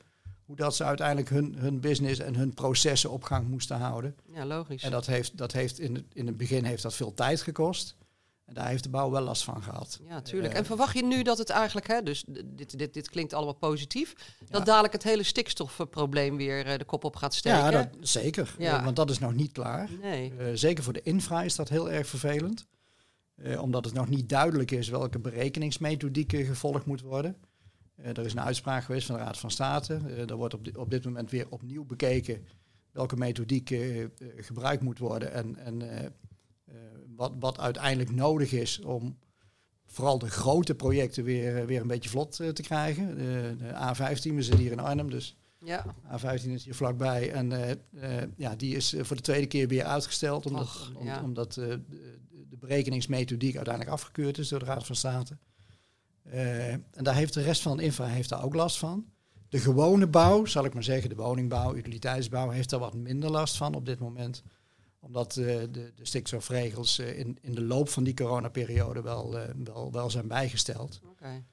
hoe 0.51 0.57
dat 0.57 0.77
ze 0.77 0.85
uiteindelijk 0.85 1.29
hun, 1.29 1.55
hun 1.59 1.81
business 1.81 2.21
en 2.21 2.37
hun 2.37 2.55
processen 2.55 3.11
op 3.11 3.23
gang 3.23 3.49
moesten 3.49 3.77
houden. 3.77 4.17
Ja, 4.33 4.47
logisch. 4.47 4.83
En 4.83 4.91
dat 4.91 5.07
heeft, 5.07 5.39
dat 5.39 5.53
heeft 5.53 5.79
in, 5.79 5.95
het, 5.95 6.05
in 6.13 6.27
het 6.27 6.37
begin 6.37 6.65
heeft 6.65 6.83
dat 6.83 6.95
veel 6.95 7.15
tijd 7.15 7.43
gekost. 7.43 7.97
En 8.51 8.57
daar 8.57 8.69
heeft 8.69 8.83
de 8.83 8.89
bouw 8.89 9.11
wel 9.11 9.23
last 9.23 9.45
van 9.45 9.63
gehad. 9.63 10.01
Ja, 10.09 10.21
tuurlijk. 10.21 10.55
en 10.55 10.65
verwacht 10.65 10.97
je 10.97 11.05
nu 11.05 11.23
dat 11.23 11.39
het 11.39 11.51
eigenlijk, 11.51 11.87
hè, 11.87 12.03
dus 12.03 12.25
dit, 12.45 12.79
dit, 12.79 12.95
dit 12.95 13.11
klinkt 13.11 13.33
allemaal 13.33 13.55
positief, 13.55 14.15
dat 14.49 14.67
dadelijk 14.67 14.93
het 14.93 15.03
hele 15.03 15.23
stikstofprobleem 15.23 16.37
weer 16.37 16.67
uh, 16.67 16.79
de 16.79 16.85
kop 16.85 17.05
op 17.05 17.17
gaat 17.17 17.35
steken? 17.35 17.59
Ja, 17.59 17.71
dat, 17.71 17.89
zeker. 18.01 18.55
Ja. 18.59 18.85
want 18.85 18.97
dat 18.97 19.11
is 19.11 19.19
nog 19.19 19.35
niet 19.35 19.53
klaar. 19.53 19.91
Nee. 20.03 20.33
Zeker 20.57 20.85
voor 20.85 20.93
de 20.93 21.03
infra 21.03 21.43
is 21.43 21.57
dat 21.57 21.69
heel 21.69 21.91
erg 21.91 22.07
vervelend. 22.07 22.67
Omdat 23.61 23.85
het 23.85 23.95
nog 23.95 24.09
niet 24.09 24.29
duidelijk 24.29 24.71
is 24.71 24.89
welke 24.89 25.19
berekeningsmethodieken 25.19 26.45
gevolgd 26.45 26.87
moet 26.87 27.01
worden. 27.01 27.37
er 27.97 28.25
is 28.25 28.33
een 28.33 28.41
uitspraak 28.41 28.85
geweest 28.85 29.07
van 29.07 29.17
de 29.17 29.23
Raad 29.23 29.39
van 29.39 29.51
State. 29.51 30.01
er 30.29 30.37
wordt 30.37 30.55
op, 30.55 30.77
op 30.77 30.91
dit 30.91 31.05
moment 31.05 31.31
weer 31.31 31.47
opnieuw 31.51 31.85
bekeken 31.85 32.47
welke 32.93 33.17
methodiek 33.17 33.75
gebruikt 34.37 34.83
moet 34.83 34.99
worden. 34.99 35.33
En, 35.33 35.57
en 35.57 35.99
eh, 35.99 36.07
wat, 37.21 37.33
wat 37.39 37.59
uiteindelijk 37.59 38.11
nodig 38.11 38.53
is 38.53 38.81
om 38.81 39.19
vooral 39.87 40.19
de 40.19 40.31
grote 40.31 40.75
projecten 40.75 41.25
weer, 41.25 41.57
eh, 41.57 41.65
weer 41.65 41.81
een 41.81 41.87
beetje 41.87 42.11
vlot 42.11 42.41
eh, 42.41 42.49
te 42.49 42.63
krijgen. 42.63 43.17
de 43.59 43.73
A15, 43.73 44.35
we 44.35 44.43
zitten 44.43 44.59
hier 44.59 44.73
in 44.73 44.81
Arnhem, 44.81 45.11
dus 45.11 45.37
ja. 45.59 45.85
A15 46.07 46.45
is 46.45 46.65
hier 46.65 46.75
vlakbij. 46.75 47.33
En 47.33 47.53
ja, 48.37 48.57
die 48.57 48.77
is 48.77 48.95
voor 48.99 49.17
de 49.17 49.23
tweede 49.23 49.47
keer 49.47 49.69
weer 49.69 49.85
uitgesteld, 49.85 50.47
omdat, 50.47 50.93
omdat 51.23 51.53
de, 51.53 51.81
de, 52.49 52.57
berekeningsmethodiek 52.57 53.57
uiteindelijk 53.57 53.95
afgekeurd 53.95 54.39
is 54.39 54.49
door 54.49 54.59
de 54.59 54.65
Raad 54.65 54.87
van 54.87 54.97
State. 54.97 55.37
en 56.23 56.85
daar 56.91 57.15
heeft 57.15 57.35
de 57.35 57.43
rest 57.43 57.63
van 57.63 57.77
de 57.77 57.83
infra 57.83 58.07
heeft 58.07 58.29
daar 58.29 58.45
ook 58.45 58.55
last 58.55 58.79
van. 58.79 59.05
De 59.49 59.59
gewone 59.59 60.07
bouw, 60.07 60.45
zal 60.45 60.65
ik 60.65 60.75
maar 60.75 60.85
zeggen, 60.85 61.09
de 61.09 61.17
woningbouw, 61.17 61.77
utiliteitsbouw, 61.77 62.51
heeft 62.51 62.71
daar 62.71 62.81
wat 62.81 62.95
minder 62.95 63.31
last 63.31 63.57
van 63.57 63.75
op 63.75 63.87
dit 63.87 63.99
moment 63.99 64.43
omdat 65.01 65.37
uh, 65.37 65.47
de, 65.47 65.71
de 65.71 65.93
stikstofregels 66.03 66.99
uh, 66.99 67.19
in, 67.19 67.39
in 67.41 67.55
de 67.55 67.63
loop 67.63 67.89
van 67.89 68.05
die 68.05 68.15
coronaperiode 68.15 69.03
wel, 69.03 69.37
uh, 69.37 69.43
wel, 69.65 69.93
wel 69.93 70.11
zijn 70.11 70.29
bijgesteld. 70.29 71.01
Okay. 71.11 71.45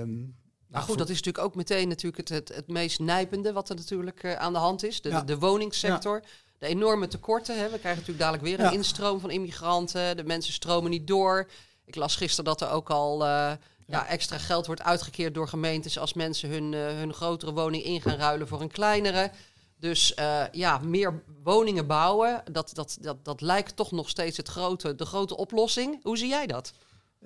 Um, 0.00 0.36
nou 0.68 0.84
goed, 0.84 0.98
dat 0.98 1.08
is 1.08 1.16
natuurlijk 1.16 1.44
ook 1.44 1.54
meteen 1.54 1.88
natuurlijk 1.88 2.16
het, 2.16 2.28
het, 2.28 2.56
het 2.56 2.68
meest 2.68 2.98
nijpende 2.98 3.52
wat 3.52 3.68
er 3.68 3.76
natuurlijk 3.76 4.36
aan 4.36 4.52
de 4.52 4.58
hand 4.58 4.84
is. 4.84 5.00
De, 5.00 5.24
de 5.24 5.38
woningssector. 5.38 6.22
De 6.58 6.66
enorme 6.66 7.08
tekorten. 7.08 7.58
Hè. 7.58 7.62
We 7.62 7.78
krijgen 7.78 8.00
natuurlijk 8.00 8.18
dadelijk 8.18 8.42
weer 8.42 8.60
een 8.60 8.72
instroom 8.72 9.20
van 9.20 9.30
immigranten. 9.30 10.16
De 10.16 10.24
mensen 10.24 10.52
stromen 10.52 10.90
niet 10.90 11.06
door. 11.06 11.50
Ik 11.84 11.94
las 11.94 12.16
gisteren 12.16 12.44
dat 12.44 12.60
er 12.60 12.70
ook 12.70 12.90
al 12.90 13.24
ja. 13.24 14.06
extra 14.08 14.38
geld 14.38 14.66
wordt 14.66 14.82
uitgekeerd 14.82 15.34
door 15.34 15.48
gemeentes 15.48 15.98
als 15.98 16.12
mensen 16.12 16.50
hun, 16.50 16.72
hun 16.72 17.14
grotere 17.14 17.52
woning 17.52 17.84
in 17.84 18.00
gaan 18.00 18.16
ruilen 18.16 18.48
voor 18.48 18.60
een 18.60 18.70
kleinere. 18.70 19.30
Dus 19.78 20.14
uh, 20.18 20.44
ja, 20.52 20.78
meer 20.78 21.22
woningen 21.42 21.86
bouwen, 21.86 22.42
dat, 22.52 22.70
dat, 22.74 22.98
dat, 23.00 23.24
dat 23.24 23.40
lijkt 23.40 23.76
toch 23.76 23.90
nog 23.90 24.08
steeds 24.08 24.36
het 24.36 24.48
grote, 24.48 24.94
de 24.94 25.04
grote 25.04 25.36
oplossing. 25.36 26.02
Hoe 26.02 26.18
zie 26.18 26.28
jij 26.28 26.46
dat? 26.46 26.72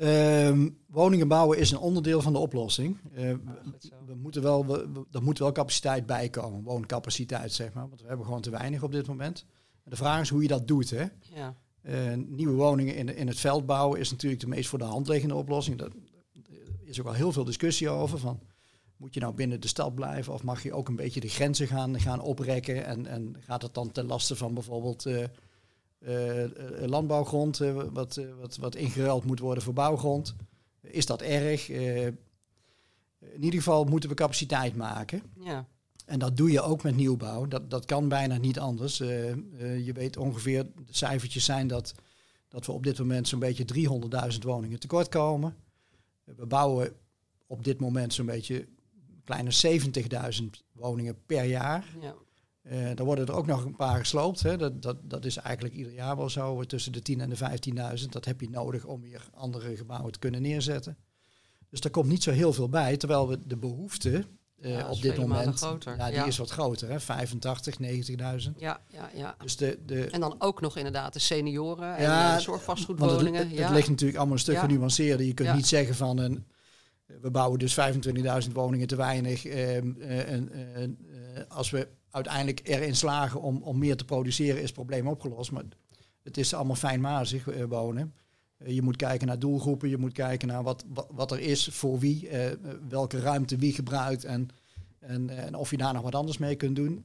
Um, 0.00 0.78
woningen 0.86 1.28
bouwen 1.28 1.58
is 1.58 1.70
een 1.70 1.78
onderdeel 1.78 2.20
van 2.20 2.32
de 2.32 2.38
oplossing. 2.38 2.98
Uh, 3.12 3.34
we, 4.06 4.14
moeten 4.14 4.42
wel, 4.42 4.66
we, 4.66 5.04
er 5.12 5.22
moet 5.22 5.38
wel 5.38 5.52
capaciteit 5.52 6.06
bij 6.06 6.28
komen, 6.28 6.62
wooncapaciteit 6.62 7.52
zeg 7.52 7.72
maar. 7.72 7.88
Want 7.88 8.00
we 8.00 8.08
hebben 8.08 8.26
gewoon 8.26 8.40
te 8.40 8.50
weinig 8.50 8.82
op 8.82 8.92
dit 8.92 9.06
moment. 9.06 9.44
De 9.84 9.96
vraag 9.96 10.20
is 10.20 10.28
hoe 10.28 10.42
je 10.42 10.48
dat 10.48 10.68
doet. 10.68 10.90
Hè? 10.90 11.04
Ja. 11.34 11.54
Uh, 11.82 12.14
nieuwe 12.26 12.54
woningen 12.54 12.94
in, 12.94 13.16
in 13.16 13.26
het 13.26 13.38
veld 13.38 13.66
bouwen 13.66 14.00
is 14.00 14.10
natuurlijk 14.10 14.40
de 14.40 14.48
meest 14.48 14.68
voor 14.68 14.78
de 14.78 14.84
hand 14.84 15.08
liggende 15.08 15.34
oplossing. 15.34 15.78
Daar 15.78 15.90
is 16.84 17.00
ook 17.00 17.06
al 17.06 17.12
heel 17.12 17.32
veel 17.32 17.44
discussie 17.44 17.88
over. 17.88 18.18
Van, 18.18 18.40
moet 19.02 19.14
je 19.14 19.20
nou 19.20 19.34
binnen 19.34 19.60
de 19.60 19.68
stad 19.68 19.94
blijven 19.94 20.32
of 20.32 20.42
mag 20.42 20.62
je 20.62 20.72
ook 20.72 20.88
een 20.88 20.96
beetje 20.96 21.20
de 21.20 21.28
grenzen 21.28 21.66
gaan, 21.66 22.00
gaan 22.00 22.20
oprekken? 22.20 22.84
En, 22.84 23.06
en 23.06 23.36
gaat 23.40 23.62
het 23.62 23.74
dan 23.74 23.92
ten 23.92 24.06
laste 24.06 24.36
van 24.36 24.54
bijvoorbeeld 24.54 25.06
uh, 25.06 25.24
uh, 26.00 26.44
landbouwgrond, 26.86 27.58
wat, 27.92 28.20
wat, 28.40 28.56
wat 28.56 28.74
ingeruild 28.74 29.24
moet 29.24 29.38
worden 29.38 29.62
voor 29.62 29.72
bouwgrond? 29.72 30.34
Is 30.80 31.06
dat 31.06 31.22
erg? 31.22 31.68
in 31.68 33.42
ieder 33.42 33.58
geval 33.58 33.84
moeten 33.84 34.08
we 34.08 34.14
capaciteit 34.14 34.76
maken. 34.76 35.22
Ja. 35.38 35.66
En 36.06 36.18
dat 36.18 36.36
doe 36.36 36.50
je 36.50 36.60
ook 36.60 36.82
met 36.82 36.96
nieuwbouw. 36.96 37.46
Dat, 37.46 37.70
dat 37.70 37.84
kan 37.84 38.08
bijna 38.08 38.36
niet 38.36 38.58
anders. 38.58 38.96
je 38.98 39.90
weet 39.94 40.16
ongeveer, 40.16 40.64
de 40.64 40.94
cijfertjes 40.94 41.44
zijn 41.44 41.66
dat, 41.66 41.94
dat 42.48 42.66
we 42.66 42.72
op 42.72 42.82
dit 42.82 42.98
moment 42.98 43.28
zo'n 43.28 43.38
beetje 43.38 43.64
300.000 44.32 44.38
woningen 44.40 44.80
tekort 44.80 45.08
komen. 45.08 45.56
We 46.24 46.46
bouwen 46.46 46.92
op 47.46 47.64
dit 47.64 47.80
moment 47.80 48.14
zo'n 48.14 48.26
beetje 48.26 48.66
kleine 49.24 49.80
70.000 50.42 50.44
woningen 50.72 51.16
per 51.26 51.44
jaar. 51.44 51.84
Ja. 52.00 52.14
Uh, 52.72 52.90
dan 52.94 53.06
worden 53.06 53.26
er 53.26 53.34
ook 53.34 53.46
nog 53.46 53.64
een 53.64 53.76
paar 53.76 53.98
gesloopt. 53.98 54.42
Hè. 54.42 54.56
Dat, 54.56 54.82
dat, 54.82 54.96
dat 55.02 55.24
is 55.24 55.36
eigenlijk 55.36 55.74
ieder 55.74 55.92
jaar 55.92 56.16
wel 56.16 56.30
zo, 56.30 56.64
tussen 56.64 56.92
de 56.92 57.02
10 57.02 57.20
en 57.20 57.28
de 57.28 57.36
15.000. 58.00 58.08
Dat 58.08 58.24
heb 58.24 58.40
je 58.40 58.50
nodig 58.50 58.84
om 58.84 59.00
weer 59.00 59.28
andere 59.34 59.76
gebouwen 59.76 60.12
te 60.12 60.18
kunnen 60.18 60.42
neerzetten. 60.42 60.96
Dus 61.68 61.80
daar 61.80 61.92
komt 61.92 62.08
niet 62.08 62.22
zo 62.22 62.30
heel 62.30 62.52
veel 62.52 62.68
bij, 62.68 62.96
terwijl 62.96 63.28
we 63.28 63.38
de 63.46 63.56
behoefte 63.56 64.24
uh, 64.60 64.90
op 64.90 65.02
dit 65.02 65.16
moment, 65.16 65.58
groter. 65.58 65.96
ja, 65.96 66.10
die 66.10 66.26
is 66.26 66.38
wat 66.38 66.50
groter, 66.50 66.88
hè? 66.88 67.00
85, 67.00 67.76
90.000. 67.80 67.86
Ja, 68.56 68.80
ja, 68.88 69.10
ja. 69.14 69.36
Dus 69.38 69.56
de, 69.56 69.78
de, 69.86 70.04
en 70.04 70.20
dan 70.20 70.34
ook 70.38 70.60
nog 70.60 70.76
inderdaad 70.76 71.12
de 71.12 71.18
senioren 71.18 71.96
en 71.96 72.02
ja, 72.02 72.36
de 72.36 72.42
zorgvastgoedwoningen. 72.42 73.40
Het, 73.40 73.50
het, 73.50 73.58
het, 73.58 73.70
ligt 73.70 73.88
natuurlijk 73.88 74.18
allemaal 74.18 74.36
een 74.36 74.42
stuk 74.42 74.58
genuanceerder. 74.58 75.26
Je 75.26 75.34
kunt 75.34 75.54
niet 75.54 75.66
zeggen 75.66 75.94
van 75.94 76.18
een, 76.18 76.46
we 77.20 77.30
bouwen 77.30 77.58
dus 77.58 77.78
25.000 78.46 78.52
woningen 78.52 78.86
te 78.86 78.96
weinig. 78.96 79.44
Ehm, 79.46 79.92
eh, 80.00 80.34
eh, 80.34 80.90
als 81.48 81.70
we 81.70 81.88
uiteindelijk 82.10 82.60
erin 82.64 82.96
slagen 82.96 83.40
om, 83.40 83.62
om 83.62 83.78
meer 83.78 83.96
te 83.96 84.04
produceren, 84.04 84.56
is 84.56 84.62
het 84.62 84.72
probleem 84.72 85.06
opgelost. 85.06 85.50
Maar 85.50 85.64
het 86.22 86.36
is 86.36 86.54
allemaal 86.54 86.76
fijnmazig 86.76 87.46
uh, 87.46 87.64
wonen. 87.64 88.14
je 88.64 88.82
moet 88.82 88.96
kijken 88.96 89.26
naar 89.26 89.38
doelgroepen, 89.38 89.88
je 89.88 89.96
moet 89.96 90.12
kijken 90.12 90.48
naar 90.48 90.62
wat, 90.62 90.84
wat, 91.10 91.30
er 91.30 91.40
is 91.40 91.68
voor 91.68 91.98
wie, 91.98 92.28
welke 92.88 93.20
ruimte 93.20 93.56
wie 93.56 93.72
gebruikt 93.72 94.24
en, 94.24 94.48
en, 94.98 95.30
en, 95.30 95.54
of 95.54 95.70
je 95.70 95.76
daar 95.76 95.92
nog 95.92 96.02
wat 96.02 96.14
anders 96.14 96.38
mee 96.38 96.56
kunt 96.56 96.76
doen. 96.76 97.04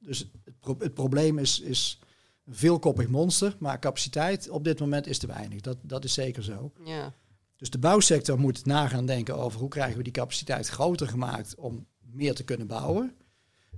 dus 0.00 0.30
het, 0.44 0.78
het, 0.78 0.94
probleem 0.94 1.38
is, 1.38 1.60
is 1.60 2.00
een 2.44 2.54
veelkoppig 2.54 3.08
monster, 3.08 3.56
maar 3.58 3.78
capaciteit 3.78 4.48
op 4.48 4.64
dit 4.64 4.80
moment 4.80 5.06
is 5.06 5.18
te 5.18 5.26
weinig. 5.26 5.60
Dat, 5.60 5.76
dat 5.82 6.04
is 6.04 6.14
zeker 6.14 6.42
zo. 6.42 6.72
Ja. 6.84 7.14
Dus 7.56 7.70
de 7.70 7.78
bouwsector 7.78 8.38
moet 8.38 8.66
nagaan 8.66 9.06
denken 9.06 9.36
over 9.36 9.60
hoe 9.60 9.68
krijgen 9.68 9.96
we 9.96 10.02
die 10.02 10.12
capaciteit 10.12 10.68
groter 10.68 11.08
gemaakt 11.08 11.54
om 11.54 11.86
meer 12.00 12.34
te 12.34 12.44
kunnen 12.44 12.66
bouwen. 12.66 13.14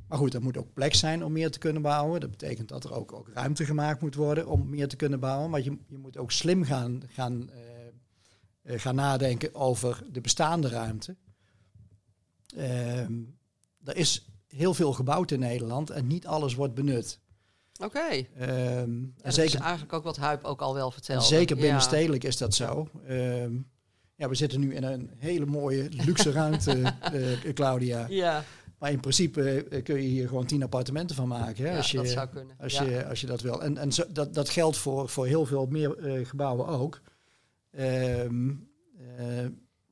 Maar 0.08 0.18
goed, 0.18 0.34
er 0.34 0.42
moet 0.42 0.56
ook 0.56 0.72
plek 0.72 0.94
zijn 0.94 1.24
om 1.24 1.32
meer 1.32 1.50
te 1.50 1.58
kunnen 1.58 1.82
bouwen. 1.82 2.20
Dat 2.20 2.30
betekent 2.30 2.68
dat 2.68 2.84
er 2.84 2.92
ook, 2.92 3.12
ook 3.12 3.28
ruimte 3.28 3.64
gemaakt 3.64 4.00
moet 4.00 4.14
worden 4.14 4.48
om 4.48 4.68
meer 4.68 4.88
te 4.88 4.96
kunnen 4.96 5.20
bouwen. 5.20 5.50
Maar 5.50 5.62
je, 5.62 5.78
je 5.86 5.98
moet 5.98 6.16
ook 6.16 6.32
slim 6.32 6.64
gaan, 6.64 7.02
gaan, 7.06 7.50
uh, 8.62 8.78
gaan 8.80 8.94
nadenken 8.94 9.54
over 9.54 10.04
de 10.12 10.20
bestaande 10.20 10.68
ruimte. 10.68 11.16
Uh, 12.56 13.00
er 13.84 13.96
is 13.96 14.26
heel 14.48 14.74
veel 14.74 14.92
gebouwd 14.92 15.30
in 15.30 15.40
Nederland 15.40 15.90
en 15.90 16.06
niet 16.06 16.26
alles 16.26 16.54
wordt 16.54 16.74
benut. 16.74 17.20
Oké. 17.78 18.26
Ehm, 18.38 18.48
en 18.48 19.14
dat 19.22 19.34
zeker, 19.34 19.54
is 19.54 19.60
eigenlijk 19.60 19.92
ook 19.92 20.04
wat 20.04 20.16
Huip 20.16 20.44
ook 20.44 20.60
al 20.60 20.74
wel 20.74 20.90
vertelde. 20.90 21.24
zeker 21.24 21.56
Ja. 21.56 21.62
binnenstedelijk 21.62 22.24
is 22.24 22.36
dat 22.36 22.54
zo. 22.54 22.88
Ehm, 23.06 23.54
ja, 24.14 24.28
we 24.28 24.34
zitten 24.34 24.60
nu 24.60 24.74
in 24.74 24.82
een 24.84 25.10
hele 25.16 25.46
mooie 25.46 25.88
luxe 25.90 26.30
ruimte, 26.30 26.82
eh, 27.44 27.52
Claudia. 27.54 28.06
Ja, 28.08 28.44
Maar 28.78 28.90
in 28.90 29.00
principe 29.00 29.64
eh, 29.70 29.82
kun 29.82 29.94
je 29.94 30.08
hier 30.08 30.28
gewoon 30.28 30.46
tien 30.46 30.62
appartementen 30.62 31.16
van 31.16 31.28
maken. 31.28 31.64
Hè, 31.64 31.70
ja 31.70 31.76
als 31.76 31.90
je, 31.90 31.96
dat 31.96 32.08
zou 32.08 32.28
kunnen. 32.28 32.56
Als, 32.60 32.78
je, 32.78 33.06
als 33.06 33.20
je 33.20 33.26
dat 33.26 33.40
wil. 33.40 33.62
En, 33.62 33.78
en 33.78 33.92
zo, 33.92 34.04
dat, 34.12 34.34
dat 34.34 34.48
geldt 34.48 34.76
voor, 34.76 35.08
voor 35.08 35.26
heel 35.26 35.46
veel 35.46 35.66
meer 35.66 35.98
eh, 35.98 36.26
gebouwen 36.26 36.66
ook. 36.66 37.00
Ehm, 37.70 38.50
eh, 39.16 39.46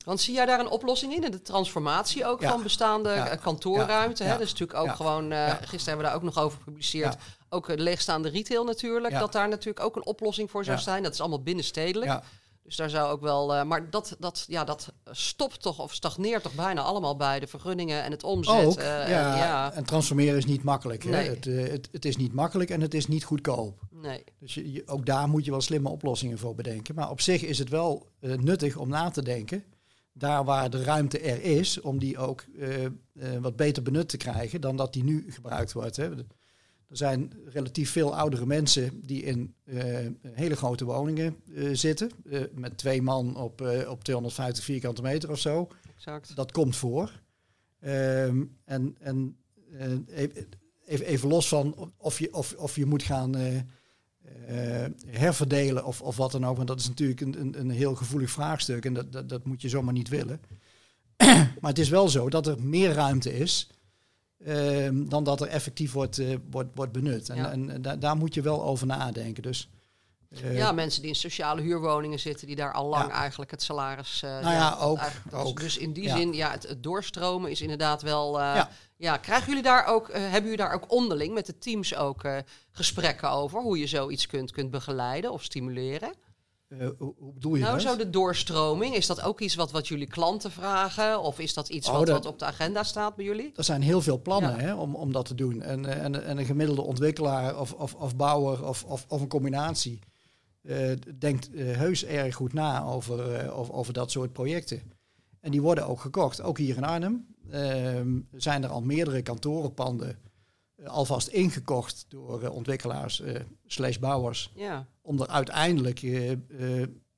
Want 0.05 0.21
zie 0.21 0.35
jij 0.35 0.47
daar 0.47 0.61
een 0.61 0.69
oplossing 0.69 1.15
in? 1.15 1.25
In 1.25 1.31
de 1.31 1.43
transformatie 1.43 2.27
ook 2.27 2.41
Ja. 2.41 2.51
van 2.51 2.63
bestaande 2.63 3.09
Ja. 3.11 3.29
eh, 3.29 3.41
kantoorruimte? 3.43 4.23
Ja. 4.23 4.29
Hè? 4.29 4.33
Ja. 4.35 4.39
Dat 4.39 4.47
is 4.47 4.53
natuurlijk 4.53 4.79
ook 4.89 4.97
gewoon... 4.97 5.33
eh. 5.33 5.49
Gisteren 5.49 5.79
hebben 5.85 5.97
we 5.97 6.03
daar 6.03 6.15
ook 6.15 6.23
nog 6.23 6.39
over 6.39 6.59
gepubliceerd. 6.59 7.17
Ook 7.49 7.69
eh, 7.69 7.77
leegstaande 7.77 8.29
retail 8.29 8.65
natuurlijk. 8.65 9.19
Dat 9.19 9.33
daar 9.33 9.49
natuurlijk 9.49 9.85
ook 9.85 9.97
een 9.97 10.07
oplossing 10.07 10.51
voor 10.51 10.65
zou 10.65 10.79
zijn. 10.79 11.03
Dat 11.03 11.13
is 11.13 11.21
allemaal 11.21 11.43
binnenstedelijk. 11.43 12.21
Dus 12.63 12.77
daar 12.77 12.91
zou 12.91 13.11
ook 13.13 13.21
wel... 13.21 13.65
maar 13.65 13.91
dat, 13.91 14.17
dat, 14.19 14.45
ja, 14.49 14.65
dat 14.65 14.93
stopt 15.11 15.63
toch 15.63 15.79
of 15.81 15.95
stagneert 15.95 16.43
toch 16.43 16.55
bijna 16.55 16.81
allemaal 16.83 17.17
bij 17.17 17.41
de 17.41 17.47
vergunningen 17.47 18.03
en 18.03 18.11
het 18.11 18.23
omzet. 18.25 18.65
ook. 18.67 18.77
en 18.79 18.85
ja, 19.11 19.37
ja. 19.37 19.73
En 19.73 19.85
transformeren 19.85 20.37
is 20.37 20.45
niet 20.45 20.63
makkelijk. 20.63 21.03
Hè? 21.05 21.11
Nee. 21.11 21.29
Het, 21.29 21.45
het, 21.45 21.89
het 21.93 22.05
is 22.05 22.17
niet 22.17 22.33
makkelijk 22.33 22.71
en 22.71 22.81
het 22.81 22.95
is 22.95 23.07
niet 23.07 23.25
goedkoop. 23.25 23.79
Nee. 23.91 24.25
Dus 24.41 24.55
je, 24.55 24.73
je- 24.73 24.83
ook 24.87 25.07
daar 25.07 25.29
moet 25.29 25.45
je 25.45 25.51
wel 25.51 25.61
slimme 25.61 25.89
oplossingen 25.89 26.39
voor 26.39 26.55
bedenken. 26.55 26.95
Maar 26.95 27.11
op 27.11 27.21
zich 27.21 27.43
is 27.43 27.59
het 27.59 27.69
wel 27.69 28.07
nuttig 28.21 28.77
om 28.77 28.89
na 28.89 29.11
te 29.11 29.23
denken. 29.23 29.65
Daar 30.17 30.45
waar 30.45 30.71
de 30.71 30.83
ruimte 30.83 31.19
er 31.19 31.43
is, 31.43 31.81
om 31.81 31.99
die 31.99 32.19
ook 32.19 32.45
eh, 32.59 32.85
eh, 32.85 32.93
wat 33.41 33.57
beter 33.57 33.83
benut 33.83 34.09
te 34.09 34.17
krijgen 34.17 34.61
dan 34.61 34.77
dat 34.77 34.93
die 34.93 35.05
nu 35.05 35.25
gebruikt 35.29 35.73
wordt. 35.73 35.97
Hè. 35.97 36.11
Er 36.89 36.97
zijn 36.97 37.33
relatief 37.47 37.91
veel 37.91 38.17
oudere 38.17 38.47
mensen 38.47 39.07
die 39.07 39.23
in 39.23 39.55
eh, 39.65 40.07
hele 40.23 40.57
grote 40.57 40.85
woningen 40.85 41.37
zitten. 41.73 42.11
met 42.55 42.79
twee 42.79 43.03
man 43.03 43.37
op, 43.37 43.61
op 43.89 44.05
250 44.05 44.65
vierkante 44.65 45.03
meter 45.03 45.31
of 45.31 45.39
zo. 45.39 45.69
Exact. 45.97 46.37
Dat 46.37 46.53
komt 46.53 46.77
voor. 46.77 47.21
Ehm, 47.81 48.45
en 48.65 48.97
en 49.01 49.37
even, 50.87 51.07
even- 51.07 51.29
los 51.29 51.49
van 51.49 51.93
of 51.97 52.19
je, 52.19 52.35
of, 52.35 52.55
of 52.55 52.77
je 52.77 52.87
moet 52.87 53.03
gaan 53.03 53.35
herverdelen 55.07 55.85
of, 55.85 56.01
of 56.03 56.17
wat 56.17 56.33
dan 56.33 56.47
ook. 56.47 56.57
Want 56.57 56.69
dat 56.69 56.81
is 56.81 56.89
natuurlijk 56.89 57.21
een, 57.21 57.41
een, 57.41 57.61
een 57.61 57.71
heel 57.71 57.95
gevoelig 57.95 58.31
vraagstuk 58.31 58.85
en 58.85 58.95
dat, 58.95 59.13
dat, 59.13 59.29
dat 59.29 59.45
moet 59.45 59.63
je 59.63 59.69
zomaar 59.69 59.93
niet 59.95 60.09
willen. 60.09 60.41
maar 61.61 61.71
het 61.71 61.79
is 61.79 61.89
wel 61.89 62.09
zo 62.09 62.31
dat 62.31 62.47
er 62.47 62.63
meer 62.63 62.93
ruimte 62.93 63.37
is 63.39 63.69
ehm, 64.45 65.05
dan 65.09 65.25
dat 65.25 65.41
er 65.41 65.49
effectief 65.49 65.93
wordt, 65.93 66.19
eh, 66.19 66.37
wordt, 66.51 66.69
wordt 66.75 66.93
benut. 66.93 67.29
En, 67.29 67.37
Ja. 67.37 67.51
en 67.51 67.83
da- 67.83 67.97
daar 67.97 68.17
moet 68.17 68.35
je 68.35 68.43
wel 68.43 68.65
over 68.65 68.87
nadenken. 68.87 69.43
Dus, 69.43 69.69
eh, 70.43 70.57
ja, 70.57 70.73
mensen 70.73 71.01
die 71.01 71.11
in 71.11 71.17
sociale 71.17 71.61
huurwoningen 71.61 72.21
zitten, 72.21 72.47
die 72.47 72.57
daar 72.57 72.73
al 72.73 72.87
lang 72.89 73.07
Ja. 73.11 73.19
eigenlijk 73.19 73.51
het 73.51 73.63
salaris. 73.63 74.23
eh, 74.23 74.31
Nou 74.31 74.53
ja, 74.55 74.77
ook- 74.81 75.01
dus- 75.31 75.33
ook. 75.39 75.61
Dus 75.61 75.77
in 75.77 75.93
die 75.93 76.05
Ja. 76.05 76.17
zin, 76.17 76.33
ja, 76.35 76.51
het, 76.51 76.69
het 76.69 76.83
doorstromen 76.83 77.51
is 77.51 77.61
inderdaad 77.61 78.03
wel. 78.03 78.41
eh, 78.41 78.45
ja. 78.55 78.71
Ja. 78.97 79.17
krijgen 79.17 79.47
jullie 79.49 79.63
daar 79.63 79.87
ook, 79.87 80.13
hebben 80.13 80.43
jullie 80.43 80.57
daar 80.57 80.75
ook 80.75 80.93
onderling 80.93 81.35
met 81.35 81.47
de 81.47 81.59
teams 81.59 81.95
ook 81.97 82.23
gesprekken 82.71 83.31
over 83.31 83.61
hoe 83.61 83.79
je 83.79 83.87
zoiets 83.87 84.27
kunt, 84.27 84.51
kunt 84.51 84.71
begeleiden 84.71 85.33
of 85.33 85.43
stimuleren? 85.43 86.13
hoe, 86.99 87.15
bedoel 87.19 87.55
je 87.55 87.61
Nou, 87.63 87.73
dat? 87.73 87.83
zo 87.83 87.97
de 87.97 88.11
doorstroming, 88.11 88.95
is 88.95 89.07
dat 89.07 89.23
ook 89.23 89.41
iets 89.41 89.55
wat, 89.55 89.71
wat 89.71 89.89
jullie 89.89 90.07
klanten 90.07 90.51
vragen? 90.51 91.21
Of 91.21 91.39
is 91.39 91.55
dat 91.55 91.69
iets 91.69 91.89
Oh, 91.89 91.95
wat, 91.97 92.07
dat- 92.07 92.17
wat 92.25 92.33
op 92.33 92.39
de 92.39 92.45
agenda 92.45 92.83
staat 92.83 93.17
bij 93.17 93.25
jullie? 93.25 93.53
Er 93.57 93.65
zijn 93.65 93.83
heel 93.83 94.01
veel 94.01 94.21
plannen 94.23 94.59
hè, 94.59 94.75
om, 94.75 94.95
om 94.95 95.13
dat 95.13 95.25
te 95.27 95.35
doen. 95.35 95.63
En, 95.63 96.01
en, 96.01 96.25
en 96.25 96.39
een 96.39 96.45
gemiddelde 96.45 96.83
ontwikkelaar 96.83 97.59
of, 97.59 97.73
of, 97.73 97.95
of 97.95 98.17
bouwer 98.17 98.65
of, 98.67 98.85
of, 98.85 99.05
of 99.09 99.21
een 99.21 99.29
combinatie 99.29 99.99
eh, 100.65 100.91
denkt 101.19 101.55
eh, 101.55 101.77
heus 101.77 102.05
erg 102.05 102.35
goed 102.35 102.53
na 102.53 102.85
over, 102.85 103.35
eh, 103.35 103.59
over, 103.59 103.75
over 103.75 103.93
dat 103.93 104.11
soort 104.11 104.33
projecten. 104.33 104.83
En 105.41 105.51
die 105.51 105.63
worden 105.63 105.87
ook 105.87 106.01
gekocht. 106.01 106.43
Ook 106.43 106.59
hier 106.59 106.77
in 106.77 106.85
Arnhem 106.85 107.27
ehm, 107.51 108.21
zijn 108.33 108.63
er 108.63 108.69
al 108.69 108.83
meerdere 108.83 109.23
kantorenpanden 109.23 110.19
alvast 110.87 111.29
ingekocht 111.29 112.07
door 112.09 112.49
ontwikkelaars 112.49 113.23
slash 113.67 113.99
bouwers. 113.99 114.53
Ja, 114.55 114.87
Om 115.03 115.21
er 115.21 115.29
uiteindelijk 115.29 116.03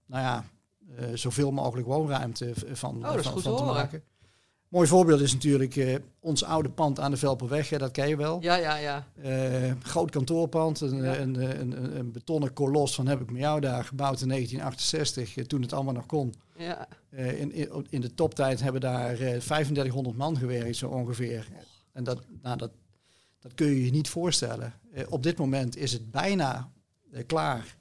nou 0.06 0.22
ja, 0.22 0.44
zoveel 1.14 1.50
mogelijk 1.50 1.86
woonruimte 1.86 2.52
van, 2.54 3.06
Oh, 3.06 3.18
van, 3.18 3.56
te 3.56 3.64
maken. 3.64 4.02
Mooi 4.68 4.88
voorbeeld 4.88 5.20
is 5.20 5.32
natuurlijk 5.32 5.76
eh, 5.76 5.96
ons 6.20 6.44
oude 6.44 6.68
pand 6.70 7.00
aan 7.00 7.10
de 7.10 7.16
Velperweg. 7.16 7.70
Hè, 7.70 7.78
dat 7.78 7.90
ken 7.90 8.08
je 8.08 8.16
wel. 8.16 8.42
ja, 8.42 8.56
ja. 8.56 8.76
ja. 8.76 9.06
Eh, 9.22 9.72
groot 9.82 10.10
kantoorpand, 10.10 10.80
een, 10.80 11.02
Ja. 11.02 11.16
een, 11.18 11.60
een, 11.60 11.98
een, 11.98 12.12
betonnen 12.12 12.52
kolos 12.52 12.94
van 12.94 13.06
heb 13.06 13.20
ik 13.20 13.30
met 13.30 13.40
jou 13.40 13.60
daar 13.60 13.84
gebouwd 13.84 14.20
in 14.20 14.28
1968, 14.28 15.36
eh, 15.36 15.44
toen 15.44 15.62
het 15.62 15.72
allemaal 15.72 15.94
nog 15.94 16.06
kon. 16.06 16.34
ja. 16.56 16.88
Eh, 17.10 17.40
in, 17.40 17.52
in, 17.52 17.86
in 17.90 18.00
de 18.00 18.14
toptijd 18.14 18.60
hebben 18.60 18.80
daar 18.80 19.10
eh 19.10 19.16
3500 19.40 20.16
man 20.16 20.36
gewerkt, 20.38 20.76
zo 20.76 20.88
ongeveer. 20.88 21.48
En 21.92 22.04
dat, 22.04 22.20
nou, 22.42 22.56
dat, 22.56 22.70
dat 23.40 23.54
kun 23.54 23.66
je 23.66 23.84
je 23.84 23.90
niet 23.90 24.08
voorstellen. 24.08 24.74
Eh, 24.92 25.04
op 25.08 25.22
dit 25.22 25.38
moment 25.38 25.76
is 25.76 25.92
het 25.92 26.10
bijna 26.10 26.70
eh, 27.12 27.22
klaar. 27.26 27.76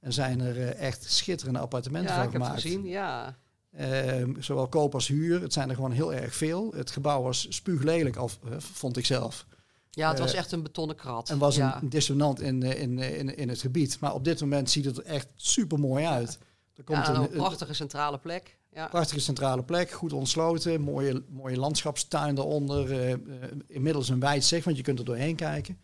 En 0.00 0.12
zijn 0.12 0.40
er 0.40 0.56
eh, 0.60 0.86
echt 0.86 1.04
schitterende 1.12 1.58
appartementen 1.58 2.10
ja 2.10 2.16
van 2.16 2.26
ik 2.26 2.32
heb 2.32 2.40
het 2.40 2.50
gemaakt. 2.50 2.66
gezien. 2.66 2.84
Ja. 2.86 3.36
Ehm, 3.76 4.40
zowel 4.40 4.68
koop 4.68 4.94
als 4.94 5.06
huur. 5.06 5.40
Het 5.40 5.52
zijn 5.52 5.68
er 5.68 5.74
gewoon 5.74 5.92
heel 5.92 6.14
erg 6.14 6.34
veel. 6.34 6.72
Het 6.76 6.90
gebouw 6.90 7.22
was 7.22 7.46
spuuglelijk, 7.48 8.16
al, 8.16 8.30
vond 8.58 8.96
ik 8.96 9.06
zelf. 9.06 9.46
ja, 9.90 10.10
het 10.10 10.18
was 10.18 10.32
Eh, 10.32 10.38
echt 10.38 10.52
een 10.52 10.62
betonnen 10.62 10.96
krat. 10.96 11.30
En 11.30 11.38
was 11.38 11.56
ja. 11.56 11.82
een 11.82 11.88
dissonant 11.88 12.40
in, 12.40 12.62
eh, 12.62 12.80
in, 12.80 12.98
eh, 12.98 13.18
in, 13.18 13.36
in 13.36 13.48
het 13.48 13.60
gebied. 13.60 14.00
Maar 14.00 14.14
op 14.14 14.24
dit 14.24 14.40
moment 14.40 14.70
ziet 14.70 14.84
het 14.84 14.96
er 14.96 15.04
echt 15.04 15.28
super 15.36 15.78
mooi 15.78 16.04
uit. 16.04 16.38
Er 16.74 16.84
komt 16.84 17.06
ja, 17.06 17.14
en 17.14 17.20
een, 17.20 17.28
prachtige 17.28 17.74
centrale 17.74 18.18
plek. 18.18 18.58
Ja. 18.72 18.88
prachtige 18.88 19.20
centrale 19.20 19.62
plek, 19.62 19.90
goed 19.90 20.12
ontsloten, 20.12 20.80
mooie, 20.80 21.22
mooie 21.28 21.56
landschapstuin 21.56 22.34
daaronder. 22.34 23.18
inmiddels 23.66 24.08
een 24.08 24.20
wijd 24.20 24.44
zicht, 24.44 24.64
want 24.64 24.76
je 24.76 24.82
kunt 24.82 24.98
er 24.98 25.04
doorheen 25.04 25.36
kijken. 25.36 25.78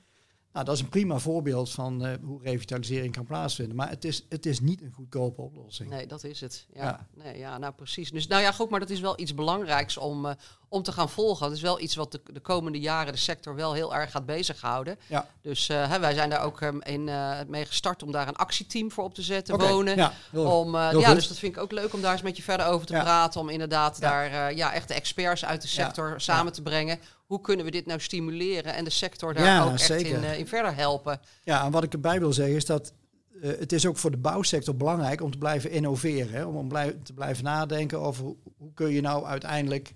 Nou, 0.52 0.64
dat 0.64 0.75
is 0.75 0.80
een 0.80 0.88
prima 0.88 1.19
voorbeeld 1.19 1.71
van 1.71 2.04
eh, 2.04 2.12
hoe 2.25 2.42
revitalisering 2.42 3.12
kan 3.14 3.25
plaatsvinden. 3.25 3.76
Maar 3.76 3.88
het 3.88 4.04
is, 4.04 4.25
het 4.28 4.47
is 4.47 4.61
niet 4.61 4.83
een 4.83 4.92
goedkope 4.92 5.40
oplossing. 5.42 5.90
Nee, 5.90 6.07
dat 6.07 6.25
is 6.25 6.40
het. 6.40 6.66
Ja, 6.75 6.85
Ja. 6.85 7.07
Nee, 7.25 7.38
ja, 7.38 7.59
nou 7.59 7.73
precies. 7.73 8.11
Dus 8.11 8.26
nou 8.26 8.42
ja, 8.42 8.52
goed, 8.52 8.71
maar 8.71 8.80
dat 8.80 8.90
is 8.90 9.00
wel 9.00 9.21
iets 9.21 9.35
belangrijks 9.35 9.97
om, 9.97 10.26
eh, 10.26 10.33
om 10.69 10.83
te 10.83 10.92
gaan 10.92 11.09
volgen. 11.11 11.47
Dat 11.47 11.57
is 11.57 11.62
wel 11.62 11.80
iets 11.80 11.95
wat 11.95 12.12
de, 12.12 12.21
de 12.33 12.40
komende 12.40 12.80
jaren 12.80 13.12
de 13.12 13.19
sector 13.19 13.54
wel 13.54 13.73
heel 13.73 13.95
erg 13.95 14.11
gaat 14.11 14.26
bezighouden. 14.26 14.99
Ja. 15.07 15.26
Dus 15.42 15.69
eh, 15.69 15.88
hè, 15.90 15.99
wij 16.00 16.14
zijn 16.14 16.30
daar 16.30 16.42
ook 16.45 16.61
ehm, 16.61 16.78
in, 16.80 17.04
mee 17.49 17.64
gestart 17.66 18.02
om 18.02 18.12
daar 18.12 18.28
een 18.28 18.37
actieteam 18.37 18.90
voor 18.90 19.04
op 19.04 19.14
te 19.14 19.23
zetten, 19.23 19.59
wonen. 19.59 19.97
Ja, 19.97 20.12
heel- 20.30 20.45
Om, 20.61 20.75
ja, 20.76 20.90
goed. 20.92 21.14
dus 21.14 21.28
dat 21.28 21.38
vind 21.38 21.57
ik 21.57 21.62
ook 21.62 21.73
leuk 21.73 21.92
om 21.95 22.00
daar 22.00 22.12
eens 22.12 22.23
met 22.23 22.37
je 22.37 22.42
verder 22.42 22.66
over 22.66 22.87
te 22.87 22.95
Ja. 22.95 23.02
praten. 23.02 23.40
Om 23.40 23.49
inderdaad 23.49 24.00
daar 24.00 24.54
ja, 24.54 24.73
echt 24.73 24.88
de 24.88 24.95
experts 24.95 25.45
uit 25.45 25.62
de 25.62 25.69
sector 25.69 26.21
samen 26.21 26.52
te 26.52 26.62
brengen. 26.62 26.99
Hoe 27.30 27.40
kunnen 27.40 27.64
we 27.64 27.70
dit 27.70 27.87
nou 27.87 28.00
stimuleren 28.00 28.75
en 28.75 28.84
de 28.84 28.90
sector 28.90 29.34
daar 29.34 29.44
Ja, 29.44 29.64
ook 29.64 29.72
echt 29.72 29.82
zeker. 29.82 30.16
in, 30.16 30.25
eh, 30.25 30.38
in 30.38 30.46
verder 30.46 30.75
helpen? 30.75 31.20
Ja, 31.42 31.64
en 31.64 31.70
wat 31.70 31.82
ik 31.82 31.92
erbij 31.92 32.18
wil 32.18 32.32
zeggen 32.32 32.56
is 32.56 32.66
dat 32.66 32.92
eh, 33.40 33.50
het 33.58 33.72
is 33.72 33.87
ook 33.87 33.96
voor 33.96 34.10
de 34.10 34.16
bouwsector 34.16 34.76
belangrijk 34.76 35.22
om 35.22 35.30
te 35.30 35.38
blijven 35.38 35.70
innoveren. 35.70 36.32
Hè? 36.32 36.44
Om, 36.44 36.56
om 36.56 36.68
te 37.02 37.12
blijven 37.14 37.44
nadenken 37.44 38.00
over 38.00 38.25
hoe, 38.25 38.37
hoe 38.56 38.72
kun 38.75 38.90
je 38.90 39.00
nou 39.00 39.25
uiteindelijk 39.25 39.94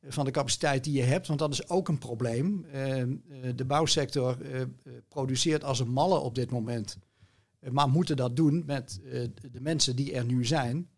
eh, 0.00 0.10
van 0.12 0.24
de 0.24 0.30
capaciteit 0.30 0.84
die 0.84 0.92
je 0.92 1.02
hebt, 1.02 1.26
want 1.26 1.38
dat 1.38 1.52
is 1.52 1.68
ook 1.68 1.88
een 1.88 1.98
probleem. 1.98 2.64
Eh, 2.64 3.00
eh, 3.00 3.08
de 3.54 3.64
bouwsector 3.64 4.36
produceert 5.08 5.64
als 5.64 5.80
een 5.80 5.90
malle 5.90 6.18
op 6.18 6.34
dit 6.34 6.50
moment. 6.50 6.98
Maar 7.70 7.88
moeten 7.88 8.16
dat 8.16 8.36
doen 8.36 8.62
met 8.66 9.00
de 9.52 9.60
mensen 9.60 9.96
die 9.96 10.12
er 10.12 10.24
nu 10.24 10.44
zijn. 10.44 10.88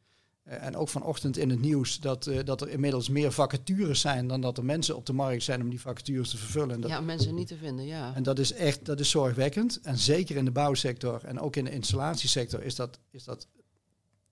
Eh, 0.50 0.66
en 0.66 0.76
ook 0.76 0.88
vanochtend 0.88 1.36
in 1.36 1.50
het 1.50 1.60
nieuws 1.60 2.00
dat, 2.00 2.26
eh, 2.26 2.44
dat 2.44 2.60
er 2.60 2.68
inmiddels 2.68 3.08
meer 3.08 3.32
vacatures 3.32 4.00
zijn 4.00 4.26
dan 4.26 4.40
dat 4.40 4.58
er 4.58 4.64
mensen 4.64 4.96
op 4.96 5.06
de 5.06 5.12
markt 5.12 5.42
zijn 5.42 5.62
om 5.62 5.70
die 5.70 5.80
vacatures 5.80 6.30
te 6.30 6.36
vervullen. 6.36 6.74
En 6.74 6.80
dat, 6.80 6.90
Ja, 6.90 7.00
mensen 7.00 7.34
niet 7.34 7.46
te 7.48 7.56
vinden, 7.56 7.86
ja. 7.86 8.14
en 8.14 8.22
dat 8.22 8.38
is 8.38 8.52
echt 8.52 8.84
dat 8.84 9.00
is 9.00 9.10
zorgwekkend. 9.10 9.80
En 9.82 9.98
zeker 9.98 10.36
in 10.36 10.44
de 10.44 10.50
bouwsector 10.50 11.24
en 11.24 11.40
ook 11.40 11.56
in 11.56 11.64
de 11.64 11.70
installatiesector 11.70 12.62
is 12.62 12.74
dat, 12.74 12.98
is 13.10 13.24
dat 13.24 13.46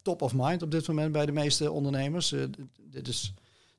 top 0.03 0.23
of 0.23 0.33
mind 0.35 0.63
op 0.63 0.71
dit 0.71 0.89
moment 0.89 1.13
bij 1.13 1.27
de 1.27 1.33
meeste 1.33 1.71
ondernemers. 1.71 2.29
D- 2.29 2.35
dit 2.91 3.09
is, 3.09 3.35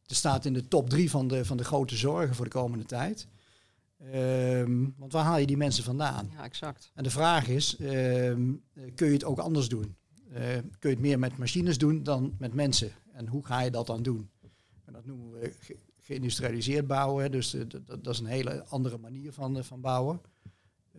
dit 0.06 0.18
staat 0.18 0.46
in 0.46 0.54
de 0.54 0.68
top 0.68 0.90
drie 0.90 1.10
van 1.10 1.28
de, 1.28 1.46
van 1.46 1.58
de 1.58 1.64
grote 1.64 1.96
zorgen 1.96 2.36
voor 2.36 2.46
de 2.46 2.52
komende 2.52 2.86
tijd. 2.86 3.28
Ehm, 4.12 4.86
want 4.98 5.12
waar 5.12 5.24
haal 5.24 5.38
je 5.38 5.46
die 5.46 5.58
mensen 5.58 5.84
vandaan? 5.84 6.30
Ja, 6.38 6.44
exact. 6.44 6.92
En 6.94 7.04
de 7.04 7.10
vraag 7.10 7.48
is, 7.48 7.76
ehm, 7.80 8.52
eh, 8.74 8.84
kun 8.96 9.08
je 9.08 9.14
het 9.14 9.24
ook 9.24 9.40
anders 9.40 9.68
doen? 9.70 9.96
Eh, 10.34 10.42
kun 10.80 10.90
je 10.90 10.96
het 10.96 11.00
meer 11.00 11.20
met 11.20 11.38
machines 11.38 11.78
doen 11.78 12.04
dan 12.04 12.36
met 12.38 12.54
mensen? 12.54 12.92
En 13.14 13.28
hoe 13.28 13.46
ga 13.46 13.62
je 13.62 13.72
dat 13.72 13.88
dan 13.88 14.04
doen? 14.04 14.30
En 14.86 14.94
dat 14.94 15.06
noemen 15.06 15.32
we 15.40 15.54
ge- 15.60 15.78
geïndustrialiseerd 16.00 16.88
bouwen. 16.88 17.32
Dus 17.32 17.54
eh, 17.54 17.62
dat, 18.02 18.14
is 18.14 18.20
een 18.20 18.26
hele 18.26 18.64
andere 18.66 18.98
manier 18.98 19.34
van, 19.34 19.58
eh, 19.58 19.64
van 19.64 19.82
bouwen. 19.82 20.22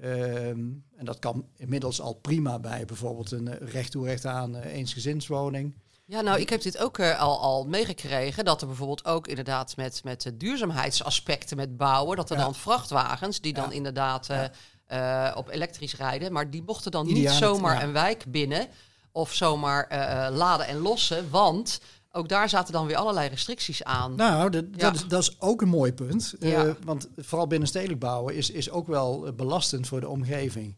Ehm, 0.00 0.58
en 0.96 1.04
dat 1.04 1.18
kan 1.18 1.46
inmiddels 1.56 2.00
al 2.00 2.14
prima 2.14 2.58
bij 2.58 2.84
bijvoorbeeld 2.84 3.30
een 3.30 3.54
recht 3.58 3.90
toe 3.90 4.04
recht 4.06 4.26
aan 4.26 4.56
eensgezinswoning. 4.56 5.74
Ja, 6.04 6.20
nou, 6.20 6.40
ik 6.40 6.48
heb 6.50 6.62
dit 6.62 6.78
ook 6.78 7.00
al, 7.00 7.40
al 7.40 7.66
meegekregen. 7.66 8.44
Dat 8.44 8.60
er 8.60 8.66
bijvoorbeeld 8.66 9.04
ook 9.04 9.26
inderdaad 9.26 9.76
met, 9.76 10.04
met 10.04 10.32
duurzaamheidsaspecten 10.36 11.56
met 11.56 11.76
bouwen. 11.76 12.16
Dat 12.16 12.30
er 12.30 12.36
Ja. 12.36 12.42
dan 12.42 12.54
vrachtwagens, 12.54 13.40
die 13.40 13.52
dan 13.52 13.72
inderdaad 13.72 14.26
Ja. 14.88 15.34
op 15.36 15.48
elektrisch 15.48 15.96
rijden. 15.96 16.32
Maar 16.32 16.50
die 16.50 16.62
mochten 16.62 16.90
dan 16.90 17.06
Ideaal, 17.08 17.20
niet 17.32 17.42
zomaar 17.42 17.82
een 17.82 17.92
wijk 17.92 18.24
binnen 18.28 18.68
of 19.12 19.34
zomaar 19.34 19.86
eh, 19.86 20.26
eh, 20.26 20.34
laden 20.34 20.66
en 20.66 20.78
lossen. 20.78 21.30
Want 21.30 21.80
ook 22.12 22.28
daar 22.28 22.48
zaten 22.48 22.72
dan 22.72 22.86
weer 22.86 22.96
allerlei 22.96 23.28
restricties 23.28 23.84
aan. 23.84 24.14
Nou, 24.14 24.50
dat, 24.50 24.64
Ja. 24.70 24.76
dat, 24.76 24.94
is, 24.94 25.06
dat 25.06 25.22
is 25.22 25.36
ook 25.40 25.62
een 25.62 25.68
mooi 25.68 25.92
punt. 25.92 26.34
Eh, 26.40 26.70
want 26.84 27.08
vooral 27.16 27.46
binnenstedelijk 27.46 28.00
bouwen 28.00 28.34
is, 28.34 28.50
is 28.50 28.70
ook 28.70 28.86
wel 28.86 29.32
belastend 29.36 29.86
voor 29.86 30.00
de 30.00 30.08
omgeving. 30.08 30.74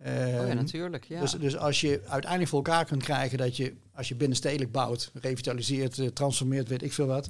oh 0.00 0.06
ja, 0.06 0.12
Ehm, 0.12 0.56
natuurlijk. 0.56 1.04
Ja. 1.04 1.20
Dus, 1.20 1.32
dus 1.32 1.56
als 1.56 1.80
je 1.80 2.00
uiteindelijk 2.06 2.50
voor 2.50 2.64
elkaar 2.64 2.84
kunt 2.84 3.02
krijgen 3.02 3.38
dat 3.38 3.56
je, 3.56 3.74
als 3.94 4.08
je 4.08 4.14
binnenstedelijk 4.14 4.72
bouwt, 4.72 5.10
revitaliseert, 5.14 6.14
transformeert, 6.14 6.68
weet 6.68 6.82
ik 6.82 6.92
veel 6.92 7.06
wat, 7.06 7.28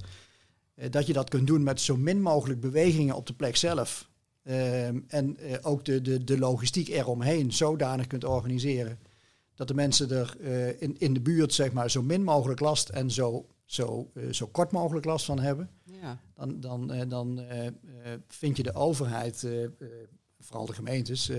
dat 0.91 1.07
je 1.07 1.12
dat 1.12 1.29
kunt 1.29 1.47
doen 1.47 1.62
met 1.62 1.81
zo 1.81 1.97
min 1.97 2.23
mogelijk 2.23 2.61
bewegingen 2.61 3.15
op 3.15 3.27
de 3.27 3.33
plek 3.33 3.57
zelf. 3.57 4.09
Ehm, 4.43 4.99
en 5.09 5.37
ook 5.62 5.85
de, 5.85 6.03
de, 6.03 6.25
de 6.25 6.39
logistiek 6.39 6.89
eromheen 6.89 7.53
zodanig 7.53 8.07
kunt 8.07 8.25
organiseren 8.25 8.99
dat 9.61 9.69
de 9.69 9.75
mensen 9.75 10.11
er 10.11 10.37
eh, 10.40 10.83
in, 10.83 10.97
in 10.99 11.14
de 11.14 11.21
buurt 11.21 11.55
zeg 11.55 11.73
maar, 11.73 11.90
zo 11.90 12.02
min 12.02 12.25
mogelijk 12.25 12.61
last 12.61 12.88
en 12.88 13.11
zo, 13.11 13.47
zo, 13.64 14.11
eh, 14.14 14.33
zo 14.33 14.47
kort 14.47 14.71
mogelijk 14.71 15.07
last 15.07 15.25
van 15.25 15.38
hebben. 15.38 15.71
ja. 15.85 16.19
Dan, 16.35 16.61
dan, 16.61 16.93
eh, 16.93 17.09
dan 17.09 17.40
vind 18.29 18.57
je 18.57 18.62
de 18.62 18.75
overheid, 18.75 19.47
vooral 20.40 20.67
de 20.67 20.73
gemeentes, 20.73 21.31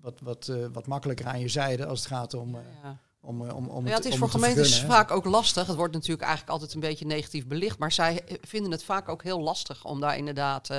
wat, 0.00 0.20
wat, 0.20 0.52
wat 0.72 0.86
makkelijker 0.86 1.26
aan 1.26 1.40
je 1.40 1.48
zijde 1.48 1.86
als 1.86 1.98
het 1.98 2.08
gaat 2.08 2.34
om, 2.34 2.56
Ja. 2.82 2.98
om, 3.20 3.42
om, 3.42 3.68
om 3.68 3.86
ja, 3.86 3.94
het 3.94 4.04
is 4.04 4.12
om 4.12 4.18
voor 4.18 4.30
te 4.30 4.34
gemeentes 4.38 4.68
vergunnen, 4.68 4.96
vaak 4.96 5.10
ook 5.10 5.24
lastig. 5.24 5.66
Het 5.66 5.76
wordt 5.76 5.94
natuurlijk 5.94 6.22
eigenlijk 6.22 6.52
altijd 6.52 6.74
een 6.74 6.80
beetje 6.80 7.06
negatief 7.06 7.46
belicht. 7.46 7.78
Maar 7.78 7.92
zij 7.92 8.24
vinden 8.40 8.70
het 8.70 8.84
vaak 8.84 9.08
ook 9.08 9.22
heel 9.22 9.40
lastig 9.40 9.84
om 9.84 10.00
daar 10.00 10.16
inderdaad 10.16 10.70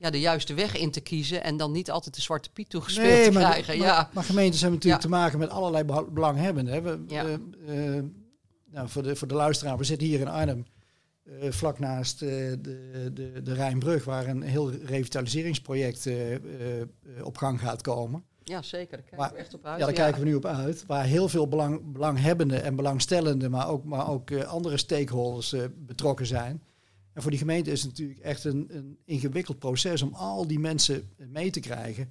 ja, 0.00 0.10
de 0.10 0.20
juiste 0.20 0.54
weg 0.54 0.76
in 0.76 0.90
te 0.90 1.00
kiezen. 1.00 1.42
En 1.44 1.56
dan 1.56 1.72
niet 1.72 1.90
altijd 1.90 2.14
de 2.14 2.20
zwarte 2.20 2.50
piet 2.52 2.70
toegespeeld 2.70 3.08
Nee, 3.08 3.24
te 3.24 3.32
maar, 3.32 3.42
krijgen. 3.50 3.78
maar, 3.78 3.86
ja. 3.86 4.10
maar 4.12 4.24
gemeentes 4.24 4.60
hebben 4.60 4.78
natuurlijk 4.78 5.02
Ja. 5.02 5.08
te 5.08 5.14
maken 5.16 5.38
met 5.38 5.50
allerlei 5.50 5.84
belanghebbenden. 6.12 6.74
hè. 6.74 6.80
We, 6.80 7.04
Ja. 7.06 7.24
eh, 7.66 8.02
nou, 8.70 8.88
voor, 8.88 9.02
de, 9.02 9.16
voor 9.16 9.28
de 9.28 9.34
luisteraar, 9.34 9.78
we 9.78 9.84
zitten 9.84 10.06
hier 10.06 10.20
in 10.20 10.28
Arnhem, 10.28 10.66
eh, 11.24 11.50
vlak 11.50 11.78
naast 11.78 12.22
eh, 12.22 12.28
de, 12.28 13.10
de, 13.14 13.42
de 13.42 13.54
Rijnbrug, 13.54 14.04
waar 14.04 14.26
een 14.26 14.42
heel 14.42 14.70
revitaliseringsproject 14.70 16.08
op 17.22 17.36
gang 17.36 17.60
gaat 17.60 17.82
komen. 17.82 18.24
ja, 18.44 18.62
zeker. 18.62 18.90
Daar 18.90 19.00
kijken 19.00 19.18
Maar- 19.18 19.32
we 19.32 19.36
echt 19.38 19.54
op 19.54 19.64
uit. 19.66 19.78
Ja, 19.78 19.84
daar 19.84 19.94
kijken 19.94 20.20
we 20.20 20.26
nu 20.28 20.34
op 20.34 20.46
uit. 20.46 20.84
Waar 20.86 21.04
heel 21.04 21.28
veel 21.28 21.48
belang, 21.48 21.92
belanghebbenden 21.92 22.62
en 22.62 22.76
belangstellenden, 22.76 23.50
maar 23.50 23.68
ook, 23.68 23.84
maar 23.84 24.08
ook 24.10 24.32
andere 24.44 24.76
stakeholders 24.76 25.52
eh, 25.52 25.62
betrokken 25.76 26.26
zijn. 26.26 26.62
En 27.20 27.26
voor 27.26 27.34
die 27.34 27.46
gemeente 27.46 27.70
is 27.70 27.82
het 27.82 27.90
natuurlijk 27.90 28.20
echt 28.20 28.44
een, 28.44 28.66
een 28.68 28.98
ingewikkeld 29.04 29.58
proces 29.58 30.02
om 30.02 30.14
al 30.14 30.46
die 30.46 30.58
mensen 30.58 31.10
mee 31.16 31.50
te 31.50 31.60
krijgen. 31.60 32.10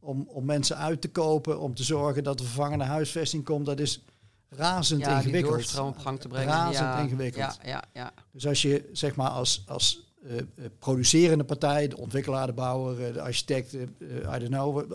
Om, 0.00 0.28
om 0.28 0.44
mensen 0.44 0.76
uit 0.76 1.00
te 1.00 1.08
kopen, 1.08 1.60
om 1.60 1.74
te 1.74 1.82
zorgen 1.82 2.24
dat 2.24 2.40
er 2.40 2.46
vervangende 2.46 2.84
huisvesting 2.84 3.44
komt. 3.44 3.66
Dat 3.66 3.80
is 3.80 4.04
razend 4.48 5.00
ja, 5.00 5.06
die 5.06 5.16
ingewikkeld. 5.16 5.52
doorstroom 5.54 5.88
op 5.88 5.98
gang 5.98 6.20
te 6.20 6.28
brengen. 6.28 6.48
Razend 6.48 6.76
ja, 6.76 6.98
ingewikkeld. 6.98 7.58
Ja, 7.62 7.68
ja, 7.68 7.84
ja. 7.92 8.12
Dus 8.32 8.46
als 8.46 8.62
je 8.62 8.88
zeg 8.92 9.16
maar 9.16 9.30
als, 9.30 9.64
als 9.66 10.14
eh, 10.26 10.38
eh, 10.38 10.44
producerende 10.78 11.44
partij, 11.44 11.88
de 11.88 11.96
ontwikkelaar, 11.96 12.46
de 12.46 12.52
bouwer, 12.52 13.06
eh, 13.06 13.12
de 13.14 13.20
architect, 13.20 13.72
I 13.72 13.88
don't 14.22 14.48
know, 14.48 14.92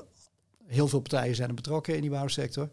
heel 0.66 0.88
veel 0.88 1.00
partijen 1.00 1.36
zijn 1.36 1.50
er 1.50 1.56
betrokken 1.56 1.96
in 1.96 2.02
die 2.02 2.10
bouwsector. 2.10 2.70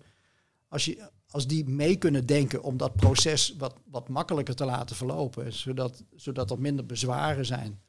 Als, 0.73 0.85
je, 0.85 1.11
als 1.31 1.47
die 1.47 1.69
mee 1.69 1.97
kunnen 1.97 2.27
denken 2.27 2.63
om 2.63 2.77
dat 2.77 2.95
proces 2.95 3.55
wat, 3.59 3.75
wat 3.85 4.09
makkelijker 4.09 4.55
te 4.55 4.65
laten 4.65 4.97
verlopen, 4.97 5.53
zodat, 5.53 6.05
zodat 6.17 6.51
er 6.51 6.61
minder 6.61 6.87
bezwaren 6.87 7.47
zijn 7.47 7.81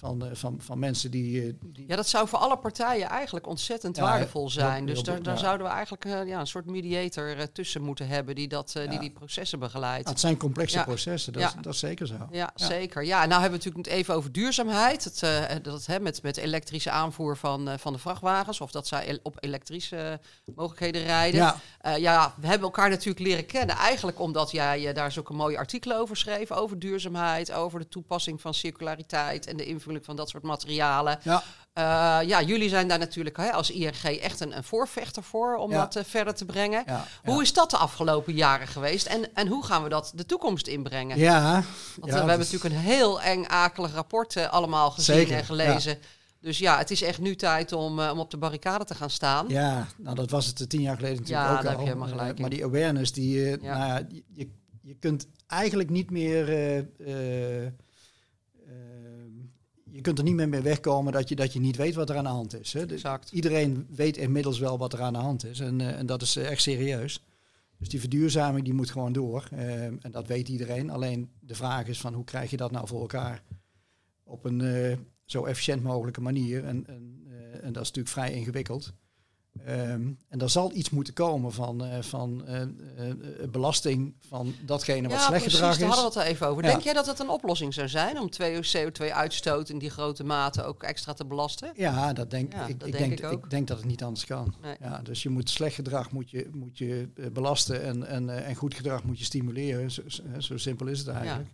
van, 0.00 0.24
eh, 0.24 0.30
van, 0.32 0.56
van 0.58 0.78
mensen 0.78 1.10
die, 1.10 1.42
eh, 1.42 1.52
die 1.64 1.84
Ja, 1.88 1.96
dat 1.96 2.08
zou 2.08 2.28
voor 2.28 2.38
alle 2.38 2.58
partijen 2.58 3.08
eigenlijk 3.08 3.46
ontzettend 3.46 3.96
Ja, 3.96 4.02
waardevol 4.02 4.50
zijn. 4.50 4.86
dus 4.86 5.02
daar, 5.02 5.14
goed, 5.16 5.24
daar 5.24 5.34
ja. 5.34 5.40
zouden 5.40 5.66
we 5.66 5.72
eigenlijk 5.72 6.04
eh, 6.04 6.26
ja, 6.26 6.40
een 6.40 6.46
soort 6.46 6.66
mediator 6.66 7.52
tussen 7.52 7.82
moeten 7.82 8.08
hebben 8.08 8.34
die, 8.34 8.48
dat, 8.48 8.70
die 8.72 8.92
Ja. 8.92 8.98
die 8.98 9.10
processen 9.10 9.58
begeleidt. 9.58 10.04
Ah, 10.04 10.10
het 10.10 10.20
zijn 10.20 10.36
complexe 10.36 10.82
processen, 10.82 11.32
dat, 11.32 11.42
is, 11.42 11.54
dat 11.60 11.72
is 11.72 11.78
zeker 11.78 12.06
zo. 12.06 12.14
Ja, 12.30 12.50
zeker. 12.54 13.04
Ja, 13.04 13.26
nou 13.26 13.40
hebben 13.40 13.60
we 13.60 13.64
het 13.64 13.74
natuurlijk 13.74 14.00
even 14.00 14.14
over 14.14 14.32
duurzaamheid. 14.32 15.04
Het, 15.04 15.22
eh, 15.22 15.56
dat, 15.62 15.86
hè, 15.86 16.00
met, 16.00 16.22
met 16.22 16.36
elektrische 16.36 16.90
aanvoer 16.90 17.36
van, 17.36 17.78
van 17.78 17.92
de 17.92 17.98
vrachtwagens. 17.98 18.60
Of 18.60 18.70
dat 18.70 18.86
zij 18.86 19.18
op 19.22 19.36
elektrische 19.40 20.20
mogelijkheden 20.54 21.02
rijden. 21.02 21.40
Ja, 21.40 21.56
ja, 21.96 22.34
we 22.40 22.46
hebben 22.46 22.66
elkaar 22.66 22.90
natuurlijk 22.90 23.26
leren 23.26 23.46
kennen. 23.46 23.76
Eigenlijk 23.76 24.20
omdat 24.20 24.50
jij 24.50 24.92
daar 24.92 25.12
zulke 25.12 25.32
mooie 25.32 25.58
artikelen 25.58 25.98
over 25.98 26.16
schreef. 26.16 26.50
Over 26.52 26.78
duurzaamheid, 26.78 27.52
over 27.52 27.78
de 27.78 27.88
toepassing 27.88 28.40
van 28.40 28.54
circulariteit 28.54 29.46
en 29.46 29.56
de 29.56 29.66
van 29.98 30.16
dat 30.16 30.28
soort 30.28 30.42
materialen. 30.42 31.18
ja. 31.22 31.42
Eh, 31.72 32.28
ja, 32.28 32.42
jullie 32.42 32.68
zijn 32.68 32.88
daar 32.88 32.98
natuurlijk 32.98 33.36
hè, 33.36 33.52
als 33.52 33.70
ING 33.70 33.94
echt 34.02 34.40
een, 34.40 34.56
een 34.56 34.64
voorvechter 34.64 35.22
voor 35.22 35.56
om 35.56 35.70
Ja. 35.70 35.78
dat 35.78 35.96
eh, 35.96 36.04
verder 36.04 36.34
te 36.34 36.44
brengen. 36.44 36.82
ja, 36.86 37.06
Hoe 37.24 37.34
ja. 37.34 37.40
is 37.40 37.52
dat 37.52 37.70
de 37.70 37.76
afgelopen 37.76 38.34
jaren 38.34 38.66
geweest 38.66 39.06
en, 39.06 39.34
en 39.34 39.46
hoe 39.46 39.64
gaan 39.64 39.82
we 39.82 39.88
dat 39.88 40.12
de 40.14 40.26
toekomst 40.26 40.66
inbrengen? 40.66 41.18
Ja, 41.18 41.52
Want 41.52 41.64
eh, 41.96 42.04
we 42.22 42.28
hebben 42.28 42.38
natuurlijk 42.38 42.64
een 42.74 42.80
heel 42.80 43.20
eng, 43.20 43.44
akelig 43.46 43.92
rapport 43.94 44.36
allemaal 44.50 44.90
gezien 44.90 45.14
Zeker, 45.14 45.36
en 45.36 45.44
gelezen. 45.44 45.98
Dus 46.40 46.58
ja, 46.58 46.78
het 46.78 46.90
is 46.90 47.02
echt 47.02 47.18
nu 47.20 47.36
tijd 47.36 47.72
om, 47.72 48.00
om 48.00 48.18
op 48.18 48.30
de 48.30 48.36
barricade 48.38 48.84
te 48.84 48.94
gaan 48.94 49.10
staan. 49.10 49.48
Ja, 49.48 49.86
nou 49.98 50.14
dat 50.16 50.30
was 50.30 50.46
het 50.46 50.68
tien 50.70 50.80
jaar 50.80 50.96
geleden 50.96 51.18
natuurlijk 51.18 51.48
ook 51.50 51.54
daar 51.54 51.64
al. 51.64 51.70
heb 51.70 51.78
je 51.78 51.84
helemaal 51.86 52.08
gelijk 52.08 52.38
maar 52.38 52.50
die 52.50 52.64
awareness, 52.64 53.12
die, 53.12 53.44
nou 53.44 53.62
ja, 53.62 53.96
je- 54.08 54.22
je, 54.32 54.50
je 54.82 54.94
kunt 54.94 55.26
eigenlijk 55.46 55.90
niet 55.90 56.10
meer... 56.10 56.48
je 59.92 60.00
kunt 60.00 60.18
er 60.18 60.24
niet 60.24 60.34
meer 60.34 60.48
mee 60.48 60.60
wegkomen 60.60 61.12
dat 61.12 61.28
je, 61.28 61.36
dat 61.36 61.52
je 61.52 61.60
niet 61.60 61.76
weet 61.76 61.94
wat 61.94 62.10
er 62.10 62.16
aan 62.16 62.24
de 62.24 62.30
hand 62.30 62.60
is. 62.60 62.72
Hè. 62.72 62.86
Exact. 62.86 63.32
Iedereen 63.32 63.86
weet 63.90 64.16
inmiddels 64.16 64.58
wel 64.58 64.78
wat 64.78 64.92
er 64.92 65.00
aan 65.00 65.12
de 65.12 65.18
hand 65.18 65.44
is. 65.44 65.60
En, 65.60 65.80
eh, 65.80 65.98
en 65.98 66.06
dat 66.06 66.22
is 66.22 66.36
eh, 66.36 66.50
echt 66.50 66.62
serieus. 66.62 67.24
Dus 67.78 67.88
die 67.88 68.00
verduurzaming 68.00 68.64
die 68.64 68.74
moet 68.74 68.90
gewoon 68.90 69.12
door. 69.12 69.48
Eh, 69.50 69.84
en 69.84 70.10
dat 70.10 70.26
weet 70.26 70.48
iedereen. 70.48 70.90
Alleen 70.90 71.30
de 71.40 71.54
vraag 71.54 71.86
is 71.86 72.00
van 72.00 72.14
hoe 72.14 72.24
krijg 72.24 72.50
je 72.50 72.56
dat 72.56 72.70
nou 72.70 72.86
voor 72.86 73.00
elkaar? 73.00 73.42
Op 74.24 74.44
een 74.44 74.98
zo 75.24 75.44
efficiënt 75.44 75.82
mogelijke 75.82 76.20
manier. 76.20 76.64
En, 76.64 76.86
en, 76.86 77.26
en 77.62 77.72
dat 77.72 77.82
is 77.82 77.88
natuurlijk 77.88 78.08
vrij 78.08 78.32
ingewikkeld. 78.32 78.92
Ehm, 79.64 80.12
en 80.28 80.38
daar 80.38 80.50
zal 80.50 80.72
iets 80.72 80.90
moeten 80.90 81.14
komen 81.14 81.52
van, 81.52 81.84
eh, 81.84 82.02
van 82.02 82.46
eh, 82.46 82.62
eh, 82.62 82.68
belasting 83.50 84.14
van 84.28 84.54
datgene 84.64 85.08
wat 85.08 85.16
ja, 85.16 85.26
slecht 85.26 85.42
precies, 85.42 85.58
gedrag 85.58 85.78
daar 85.78 85.88
is. 85.88 85.94
hadden 85.94 86.12
we 86.12 86.18
het 86.18 86.28
er 86.28 86.34
even 86.34 86.46
over. 86.46 86.64
Ja. 86.64 86.70
Denk 86.70 86.82
jij 86.82 86.92
dat 86.92 87.06
het 87.06 87.18
een 87.18 87.28
oplossing 87.28 87.74
zou 87.74 87.88
zijn 87.88 88.18
om 88.20 88.28
CO2-uitstoot 88.28 89.68
in 89.68 89.78
die 89.78 89.90
grote 89.90 90.24
mate 90.24 90.62
ook 90.62 90.82
extra 90.82 91.12
te 91.12 91.26
belasten? 91.26 91.72
Ja, 91.74 92.12
dat 92.12 92.30
denk, 92.30 92.52
Ja, 92.52 92.66
ik, 92.66 92.80
dat 92.80 92.88
ik, 92.88 92.94
denk 92.94 93.08
denk, 93.08 93.20
ik 93.20 93.26
ook. 93.32 93.44
ik 93.44 93.50
denk 93.50 93.68
dat 93.68 93.76
het 93.76 93.86
niet 93.86 94.02
anders 94.02 94.26
kan. 94.26 94.54
Nee. 94.62 94.76
Ja, 94.80 95.02
dus 95.02 95.22
je 95.22 95.28
moet 95.28 95.50
slecht 95.50 95.74
gedrag 95.74 96.10
moet 96.10 96.30
je, 96.30 96.48
moet 96.52 96.78
je 96.78 97.08
belasten 97.32 97.82
en, 97.82 98.06
en, 98.06 98.44
en 98.44 98.54
goed 98.54 98.74
gedrag 98.74 99.04
moet 99.04 99.18
je 99.18 99.24
stimuleren. 99.24 99.90
Zo, 100.38 100.56
simpel 100.56 100.86
is 100.86 100.98
het 100.98 101.08
eigenlijk. 101.08 101.48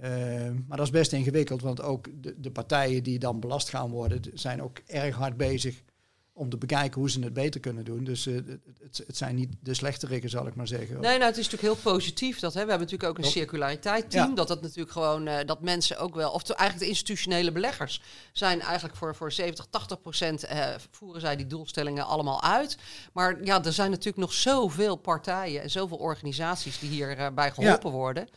Ehm, 0.00 0.54
maar 0.66 0.76
dat 0.76 0.86
is 0.86 0.92
best 0.92 1.12
ingewikkeld, 1.12 1.62
want 1.62 1.82
ook 1.82 2.08
de, 2.22 2.40
de 2.40 2.50
partijen 2.50 3.02
die 3.02 3.18
dan 3.18 3.40
belast 3.40 3.68
gaan 3.68 3.90
worden, 3.90 4.20
zijn 4.34 4.62
ook 4.62 4.78
erg 4.86 5.16
hard 5.16 5.36
bezig 5.36 5.82
om 6.40 6.48
te 6.48 6.56
bekijken 6.56 7.00
hoe 7.00 7.10
ze 7.10 7.20
het 7.20 7.32
beter 7.32 7.60
kunnen 7.60 7.84
doen. 7.84 8.04
Dus 8.04 8.26
eh, 8.26 8.34
het, 8.34 9.02
het, 9.06 9.16
zijn 9.16 9.34
niet 9.34 9.52
de 9.60 9.74
slechterikken, 9.74 10.30
zal 10.30 10.46
ik 10.46 10.54
maar 10.54 10.66
zeggen. 10.66 11.00
Nee, 11.00 11.18
nou, 11.18 11.30
het 11.30 11.36
is 11.36 11.50
natuurlijk 11.50 11.74
heel 11.82 11.92
positief. 11.92 12.38
Dat, 12.38 12.54
hè, 12.54 12.64
we 12.64 12.68
hebben 12.70 12.86
natuurlijk 12.88 13.18
ook 13.18 13.24
een 13.24 13.30
circulariteit 13.30 14.10
team. 14.10 14.28
Ja. 14.28 14.34
Dat 14.34 14.48
dat 14.48 14.62
natuurlijk 14.62 14.90
gewoon, 14.90 15.26
eh, 15.26 15.46
dat 15.46 15.60
mensen 15.60 15.98
ook 15.98 16.14
wel, 16.14 16.30
of 16.30 16.42
eigenlijk 16.42 16.78
de 16.78 16.88
institutionele 16.88 17.52
beleggers 17.52 18.02
zijn 18.32 18.60
eigenlijk 18.60 18.96
voor, 18.96 19.14
voor 19.14 19.32
70, 19.32 19.66
80 19.70 20.00
procent 20.00 20.44
eh, 20.44 20.66
voeren 20.90 21.20
zij 21.20 21.36
die 21.36 21.46
doelstellingen 21.46 22.06
allemaal 22.06 22.42
uit. 22.42 22.76
Maar 23.12 23.44
ja, 23.44 23.64
er 23.64 23.72
zijn 23.72 23.90
natuurlijk 23.90 24.18
nog 24.18 24.32
zoveel 24.32 24.96
partijen 24.96 25.62
en 25.62 25.70
zoveel 25.70 25.98
organisaties 25.98 26.78
die 26.78 26.90
hierbij 26.90 27.34
bij 27.34 27.50
geholpen 27.50 27.90
worden. 27.90 28.28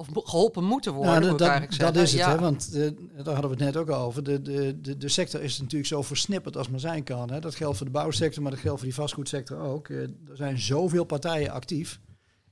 Of 0.00 0.08
geholpen 0.12 0.64
moeten 0.64 0.92
worden, 0.92 1.12
Nou, 1.20 1.30
moet 1.30 1.38
dat, 1.38 1.40
ik 1.40 1.46
dat, 1.46 1.58
eigenlijk 1.58 1.94
dat 1.94 2.08
zeggen. 2.08 2.08
is 2.08 2.12
het, 2.12 2.20
Ja. 2.20 2.34
hè, 2.34 2.40
want 2.40 2.74
eh, 3.16 3.24
daar 3.24 3.34
hadden 3.34 3.50
we 3.58 3.64
het 3.64 3.74
net 3.74 3.76
ook 3.76 3.90
over. 3.90 4.22
De, 4.24 4.42
de, 4.42 4.80
de, 4.80 4.96
de 4.96 5.08
sector 5.08 5.42
is 5.42 5.58
natuurlijk 5.60 5.88
zo 5.88 6.02
versnipperd 6.02 6.56
als 6.56 6.68
maar 6.68 6.80
zijn 6.80 7.02
kan. 7.04 7.30
Hè. 7.30 7.40
Dat 7.40 7.54
geldt 7.54 7.76
voor 7.76 7.86
de 7.86 7.92
bouwsector, 7.92 8.42
maar 8.42 8.50
dat 8.50 8.60
geldt 8.60 8.78
voor 8.78 8.88
die 8.88 8.96
vastgoedsector 8.96 9.58
ook. 9.60 9.88
Eh, 9.88 10.00
er 10.02 10.10
zijn 10.32 10.58
zoveel 10.58 11.04
partijen 11.04 11.50
actief. 11.50 12.00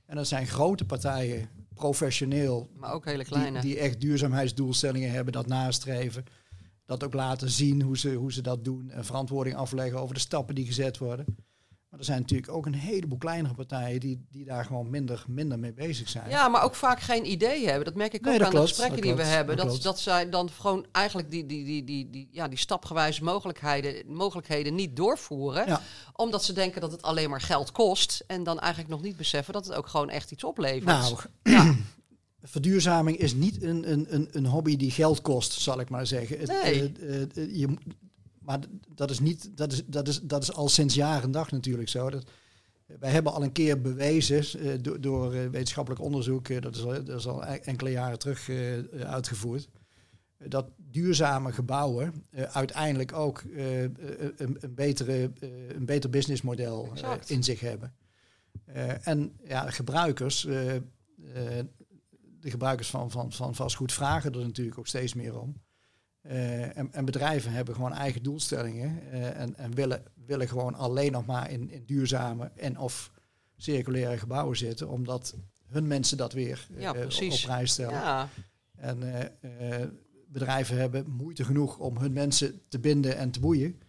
En 0.05 0.15
dat 0.15 0.27
zijn 0.27 0.47
grote 0.47 0.85
partijen, 0.85 1.49
professioneel, 1.73 2.69
Maar 2.75 2.93
ook 2.93 3.05
hele 3.05 3.17
die, 3.17 3.25
kleine. 3.25 3.61
die 3.61 3.77
echt 3.79 4.01
duurzaamheidsdoelstellingen 4.01 5.11
hebben, 5.11 5.33
dat 5.33 5.47
nastreven. 5.47 6.23
Dat 6.85 7.03
ook 7.03 7.13
laten 7.13 7.49
zien 7.49 7.81
hoe 7.81 7.97
ze, 7.97 8.13
hoe 8.13 8.33
ze 8.33 8.41
dat 8.41 8.63
doen. 8.63 8.89
En 8.89 9.05
verantwoording 9.05 9.55
afleggen 9.55 9.99
over 9.99 10.13
de 10.13 10.21
stappen 10.21 10.55
die 10.55 10.65
gezet 10.65 10.97
worden. 10.97 11.25
Maar 11.89 11.99
er 11.99 12.05
zijn 12.05 12.21
natuurlijk 12.21 12.51
ook 12.51 12.65
een 12.65 12.73
heleboel 12.75 13.17
kleinere 13.17 13.53
partijen 13.53 13.99
die, 13.99 14.25
die 14.31 14.45
daar 14.45 14.65
gewoon 14.65 14.89
minder, 14.89 15.25
minder 15.27 15.59
mee 15.59 15.73
bezig 15.73 16.09
zijn. 16.09 16.29
Ja, 16.29 16.47
maar 16.47 16.63
ook 16.63 16.75
vaak 16.75 16.99
geen 16.99 17.31
idee 17.31 17.65
hebben. 17.65 17.85
Dat 17.85 17.95
merk 17.95 18.13
ik 18.13 18.21
Nee, 18.21 18.33
ook 18.35 18.41
aan 18.41 18.49
klopt, 18.49 18.67
de 18.67 18.73
gesprekken 18.73 19.01
die 19.01 19.13
we 19.15 19.23
hebben. 19.23 19.57
dat 19.57 19.67
Dat, 19.67 19.81
dat 19.81 19.99
zij 19.99 20.29
dan 20.29 20.49
gewoon 20.49 20.85
eigenlijk 20.91 21.31
die, 21.31 21.45
die, 21.45 21.65
die, 21.65 21.83
die, 21.83 22.09
die, 22.09 22.27
ja, 22.31 22.47
die 22.47 22.57
stapgewijze 22.57 23.23
mogelijkheden, 23.23 24.13
mogelijkheden 24.13 24.75
niet 24.75 24.95
doorvoeren. 24.95 25.67
Ja. 25.67 25.81
Omdat 26.13 26.43
ze 26.43 26.53
denken 26.53 26.81
dat 26.81 26.91
het 26.91 27.01
alleen 27.01 27.29
maar 27.29 27.41
geld 27.41 27.71
kost. 27.71 28.23
En 28.27 28.43
dan 28.43 28.59
eigenlijk 28.59 28.91
nog 28.91 29.01
niet 29.01 29.17
beseffen 29.17 29.53
dat 29.53 29.65
het 29.65 29.75
ook 29.75 29.87
gewoon 29.87 30.09
echt 30.09 30.31
iets 30.31 30.43
oplevert. 30.43 30.85
Nou, 30.85 31.15
ja. 31.43 31.75
verduurzaming 32.41 33.17
is 33.17 33.33
niet 33.33 33.63
een, 33.63 33.91
een, 33.91 34.05
een, 34.09 34.27
een 34.31 34.45
hobby 34.45 34.77
die 34.77 34.91
geld 34.91 35.21
kost, 35.21 35.51
zal 35.53 35.79
ik 35.79 35.89
maar 35.89 36.07
zeggen. 36.07 36.39
Het, 36.39 36.47
Nee. 36.47 36.93
eh, 36.99 37.21
eh, 37.21 37.55
je, 37.55 37.67
maar 38.47 38.59
dat 38.93 39.09
is, 39.09 39.19
niet, 39.19 39.57
dat, 39.57 39.71
is, 39.71 39.83
dat, 39.85 40.07
is, 40.07 40.21
dat 40.21 40.43
is 40.43 40.53
al 40.53 40.69
sinds 40.69 40.95
jaren 40.95 41.23
en 41.23 41.31
dag 41.31 41.51
natuurlijk 41.51 41.89
zo. 41.89 42.09
Dat, 42.09 42.29
wij 42.99 43.11
hebben 43.11 43.33
al 43.33 43.43
een 43.43 43.51
keer 43.51 43.81
bewezen 43.81 44.65
uh, 44.65 44.73
door, 44.81 45.01
door 45.01 45.35
uh, 45.35 45.49
wetenschappelijk 45.49 46.01
onderzoek, 46.01 46.47
uh, 46.47 46.61
dat, 46.61 46.75
is 46.75 46.83
al, 46.83 47.03
dat 47.03 47.19
is 47.19 47.27
al 47.27 47.43
e-, 47.43 47.55
enkele 47.55 47.91
jaren 47.91 48.19
terug 48.19 48.49
uitgevoerd, 48.99 49.67
dat 50.37 50.69
duurzame 50.77 51.51
gebouwen 51.51 52.13
uiteindelijk 52.31 53.13
ook 53.13 53.43
een, 53.55 53.97
een, 54.37 54.73
betere, 54.75 55.31
een 55.75 55.85
beter 55.85 56.09
businessmodel 56.09 56.93
in 57.25 57.43
zich 57.43 57.59
hebben. 57.59 57.95
en 59.01 59.37
ja, 59.43 59.69
gebruikers, 59.69 60.41
de 62.39 62.49
gebruikers 62.49 62.89
van, 62.89 63.11
van, 63.11 63.31
van 63.31 63.55
vastgoed 63.55 63.93
vragen 63.93 64.31
er 64.31 64.45
natuurlijk 64.45 64.77
ook 64.77 64.87
steeds 64.87 65.13
meer 65.13 65.39
om. 65.39 65.65
Uh, 66.27 66.77
en, 66.77 66.93
en, 66.93 67.05
bedrijven 67.05 67.51
hebben 67.51 67.75
gewoon 67.75 67.93
eigen 67.93 68.23
doelstellingen 68.23 68.99
uh, 69.11 69.39
en, 69.39 69.57
en, 69.57 69.75
willen, 69.75 70.03
willen 70.25 70.47
gewoon 70.47 70.75
alleen 70.75 71.11
nog 71.11 71.25
maar 71.25 71.51
in, 71.51 71.71
in, 71.71 71.83
duurzame 71.85 72.51
en 72.55 72.77
of 72.77 73.11
circulaire 73.57 74.17
gebouwen 74.17 74.57
zitten, 74.57 74.89
omdat 74.89 75.35
hun 75.65 75.87
mensen 75.87 76.17
dat 76.17 76.33
weer 76.33 76.67
uh, 76.77 76.89
op 76.89 77.39
prijs 77.43 77.71
stellen. 77.71 77.93
Ja. 77.93 78.29
En 78.75 78.99
bedrijven 80.27 80.77
hebben 80.77 81.09
moeite 81.09 81.43
genoeg 81.43 81.77
om 81.77 81.97
hun 81.97 82.13
mensen 82.13 82.61
te 82.67 82.79
binden 82.79 83.17
en 83.17 83.31
te 83.31 83.39
boeien. 83.39 83.81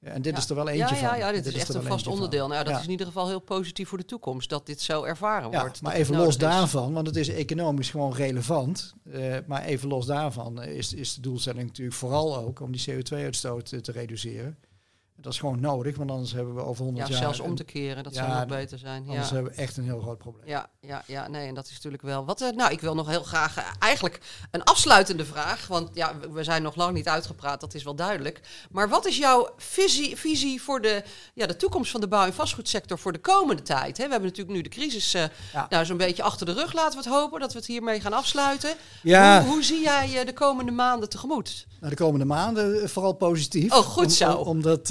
En 0.00 0.22
dit 0.22 0.38
is 0.38 0.48
er 0.48 0.54
wel 0.54 0.68
eentje 0.68 0.94
ja, 0.94 1.00
van. 1.00 1.18
Ja, 1.18 1.26
ja 1.26 1.32
dit, 1.32 1.46
is 1.46 1.54
echt 1.54 1.74
een 1.74 1.82
vast 1.82 2.06
onderdeel. 2.06 2.48
Nou, 2.48 2.64
dat 2.64 2.78
is 2.78 2.84
in 2.84 2.90
ieder 2.90 3.06
geval 3.06 3.28
heel 3.28 3.40
positief 3.40 3.88
voor 3.88 3.98
de 3.98 4.04
toekomst, 4.04 4.48
dat 4.48 4.66
dit 4.66 4.80
zo 4.80 5.02
ervaren 5.02 5.50
wordt. 5.50 5.82
Maar 5.82 5.94
even 5.94 6.16
los 6.16 6.38
daarvan, 6.38 6.92
want 6.92 7.06
het 7.06 7.16
is 7.16 7.28
economisch 7.28 7.90
gewoon 7.90 8.12
relevant. 8.14 8.94
Uh, 9.04 9.36
maar 9.46 9.64
even 9.64 9.88
los 9.88 10.06
daarvan 10.06 10.62
is, 10.62 10.94
is 10.94 11.14
de 11.14 11.20
doelstelling 11.20 11.66
natuurlijk 11.66 11.96
vooral 11.96 12.36
ook 12.36 12.60
om 12.60 12.72
die 12.72 12.84
CO2-uitstoot 12.90 13.84
te 13.84 13.92
reduceren. 13.92 14.58
Dat 15.20 15.32
is 15.32 15.38
gewoon 15.38 15.60
nodig, 15.60 15.96
want 15.96 16.10
anders 16.10 16.32
hebben 16.32 16.54
we 16.54 16.60
over 16.60 16.84
100 16.84 17.06
ja, 17.06 17.12
jaar... 17.12 17.22
zelfs 17.22 17.40
om 17.40 17.54
te 17.54 17.64
keren, 17.64 18.04
dat 18.04 18.14
zou 18.14 18.28
nog 18.28 18.46
beter 18.46 18.78
zijn. 18.78 19.08
Anders 19.08 19.30
hebben 19.30 19.52
we 19.52 19.58
echt 19.58 19.76
een 19.76 19.84
heel 19.84 20.00
groot 20.00 20.18
probleem. 20.18 20.48
Ja, 20.48 20.68
ja, 20.80 21.02
ja 21.06 21.28
nee, 21.28 21.48
en 21.48 21.54
dat 21.54 21.66
is 21.66 21.72
natuurlijk 21.72 22.02
wel... 22.02 22.24
Wat, 22.24 22.40
uh, 22.40 22.50
nou, 22.50 22.72
ik 22.72 22.80
wil 22.80 22.94
nog 22.94 23.08
heel 23.08 23.22
graag 23.22 23.58
uh, 23.58 23.64
eigenlijk 23.78 24.20
een 24.50 24.64
afsluitende 24.64 25.24
vraag. 25.24 25.66
Want 25.66 25.90
ja, 25.92 26.14
we 26.32 26.44
zijn 26.44 26.62
nog 26.62 26.76
lang 26.76 26.94
niet 26.94 27.08
uitgepraat, 27.08 27.60
dat 27.60 27.74
is 27.74 27.82
wel 27.82 27.94
duidelijk. 27.94 28.40
Maar 28.70 28.88
wat 28.88 29.06
is 29.06 29.18
jouw 29.18 29.48
visie, 29.56 30.16
visie 30.16 30.62
voor 30.62 30.80
de, 30.80 31.02
ja, 31.34 31.46
de 31.46 31.56
toekomst 31.56 31.90
van 31.90 32.00
de 32.00 32.08
bouw- 32.08 32.26
en 32.26 32.34
vastgoedsector 32.34 32.98
voor 32.98 33.12
de 33.12 33.18
komende 33.18 33.62
tijd? 33.62 33.96
Hè? 33.96 34.04
We 34.04 34.10
hebben 34.10 34.28
natuurlijk 34.28 34.56
nu 34.56 34.62
de 34.62 34.68
crisis 34.68 35.14
uh, 35.14 35.22
ja. 35.52 35.66
nou, 35.68 35.84
zo'n 35.84 35.96
beetje 35.96 36.22
achter 36.22 36.46
de 36.46 36.52
rug. 36.52 36.72
Laten 36.72 36.98
we 36.98 37.04
het 37.04 37.14
hopen 37.14 37.40
dat 37.40 37.52
we 37.52 37.58
het 37.58 37.68
hiermee 37.68 38.00
gaan 38.00 38.12
afsluiten. 38.12 38.74
Ja. 39.02 39.42
Hoe, 39.42 39.52
hoe 39.52 39.62
zie 39.62 39.82
jij 39.82 40.24
de 40.24 40.32
komende 40.32 40.72
maanden 40.72 41.08
tegemoet? 41.08 41.66
Nou, 41.80 41.90
de 41.90 41.96
komende 41.96 42.24
maanden 42.24 42.90
vooral 42.90 43.12
positief. 43.12 43.72
Oh, 43.72 43.78
goed 43.78 44.12
zo. 44.12 44.32
Om, 44.32 44.46
omdat 44.46 44.90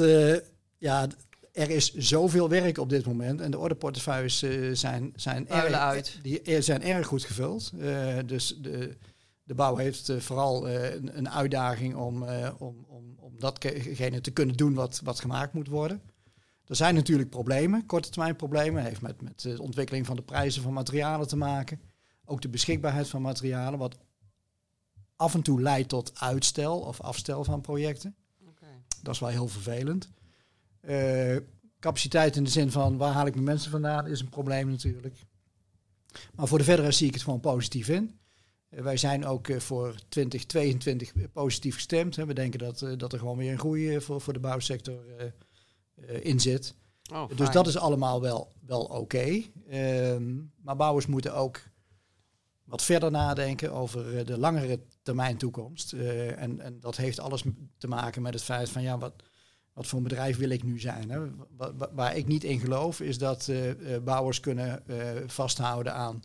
ja, 0.78 1.08
er 1.52 1.70
is 1.70 1.94
zoveel 1.94 2.50
werk 2.50 2.78
op 2.78 2.90
dit 2.90 3.06
moment 3.06 3.42
en 3.42 3.52
de 3.52 3.58
ordeportefeuilles 3.58 4.44
uh, 4.44 4.76
zijn, 4.76 5.14
zijn, 5.16 5.48
erg, 5.48 5.74
uit. 5.74 6.20
Die, 6.22 6.62
zijn 6.62 6.84
erg 6.84 7.08
goed 7.08 7.24
gevuld. 7.24 7.72
Uh, 7.76 8.18
dus 8.26 8.58
de, 8.62 8.98
de 9.44 9.56
bouw 9.56 9.76
heeft 9.76 10.12
vooral 10.18 10.70
een, 10.70 11.18
een, 11.18 11.30
uitdaging 11.30 11.96
om, 11.96 12.24
om, 12.58 12.86
om, 12.88 13.16
om 13.20 13.40
datgene 13.40 14.22
te 14.22 14.32
kunnen 14.32 14.56
doen 14.56 14.74
wat, 14.74 15.02
wat 15.04 15.20
gemaakt 15.20 15.54
moet 15.54 15.68
worden. 15.68 16.02
Er 16.66 16.76
zijn 16.76 16.96
natuurlijk 16.96 17.30
problemen, 17.30 17.86
korte 17.86 18.10
termijn 18.10 18.36
problemen. 18.36 18.84
heeft 18.84 19.02
met, 19.02 19.22
met 19.22 19.42
de 19.42 19.62
ontwikkeling 19.62 20.06
van 20.06 20.16
de 20.16 20.22
prijzen 20.22 20.62
van 20.62 20.74
materialen 20.74 21.28
te 21.28 21.38
maken. 21.38 21.82
Ook 22.26 22.42
de 22.42 22.50
beschikbaarheid 22.50 23.10
van 23.10 23.22
materialen, 23.22 23.80
wat 23.80 23.98
af 25.16 25.34
en 25.34 25.42
toe 25.42 25.62
leidt 25.62 25.90
tot 25.90 26.20
uitstel 26.20 26.80
of 26.80 27.02
afstel 27.02 27.44
van 27.44 27.62
projecten. 27.62 28.16
Dat 29.06 29.14
is 29.14 29.20
wel 29.20 29.30
heel 29.30 29.48
vervelend. 29.48 30.10
Uh, 30.82 31.38
capaciteit 31.80 32.36
in 32.36 32.44
de 32.44 32.50
zin 32.50 32.72
van 32.72 32.98
waar 32.98 33.14
haal 33.14 33.26
ik 33.26 33.34
mijn 33.34 33.46
mensen 33.46 33.72
vandaan 33.72 34.08
is 34.08 34.20
een 34.20 34.30
probleem 34.30 34.70
natuurlijk. 34.70 35.16
Maar 36.36 36.48
voor 36.48 36.58
de 36.58 36.64
verdere 36.64 36.92
zie 36.92 37.08
ik 37.08 37.14
het 37.14 37.24
gewoon 37.24 37.40
positief 37.40 37.90
in. 37.90 38.20
Uh, 38.70 38.82
wij 38.82 38.98
zijn 38.98 39.26
ook 39.26 39.48
uh, 39.48 39.60
voor 39.60 39.96
2022 40.10 41.12
positief 41.32 41.76
gestemd. 41.76 42.16
Hè. 42.16 42.26
We 42.26 42.34
denken 42.34 42.60
dat, 42.60 42.86
dat 42.98 43.14
er 43.14 43.20
gewoon 43.20 43.38
weer 43.38 43.52
een 43.52 43.60
groei 43.60 44.02
voor, 44.02 44.22
voor 44.22 44.34
de 44.34 44.40
bouwsector 44.40 45.04
in 46.22 46.40
zit. 46.40 46.76
Oh, 47.14 47.30
dus 47.36 47.52
dat 47.52 47.68
is 47.68 47.78
allemaal 47.78 48.22
wel, 48.22 48.52
wel 48.66 48.82
oké. 48.82 48.96
Okay. 48.96 49.52
Ehm, 49.70 50.34
maar 50.62 50.76
bouwers 50.76 51.06
moeten 51.06 51.36
ook 51.36 51.62
wat 52.66 52.84
verder 52.84 53.12
nadenken 53.12 53.72
over 53.72 54.26
de 54.26 54.38
langere 54.38 54.80
termijn 55.02 55.38
toekomst. 55.38 55.94
en, 55.94 56.60
en 56.60 56.80
dat 56.80 56.98
heeft 56.98 57.20
alles 57.20 57.44
te 57.78 57.88
maken 57.88 58.22
met 58.22 58.34
het 58.34 58.44
feit 58.44 58.70
van 58.70 58.82
ja, 58.82 58.98
wat, 58.98 59.14
wat 59.74 59.88
voor 59.88 59.98
een 59.98 60.04
bedrijf 60.04 60.38
wil 60.38 60.50
ik 60.50 60.64
nu 60.64 60.80
zijn? 60.80 61.10
Hè? 61.10 61.20
Waar, 61.94 62.16
ik 62.16 62.28
niet 62.28 62.44
in 62.44 62.60
geloof 62.60 63.02
is 63.02 63.18
dat 63.18 63.48
uh, 63.48 63.72
bouwers 64.04 64.40
kunnen 64.40 64.84
vasthouden 65.28 65.94
aan 65.94 66.24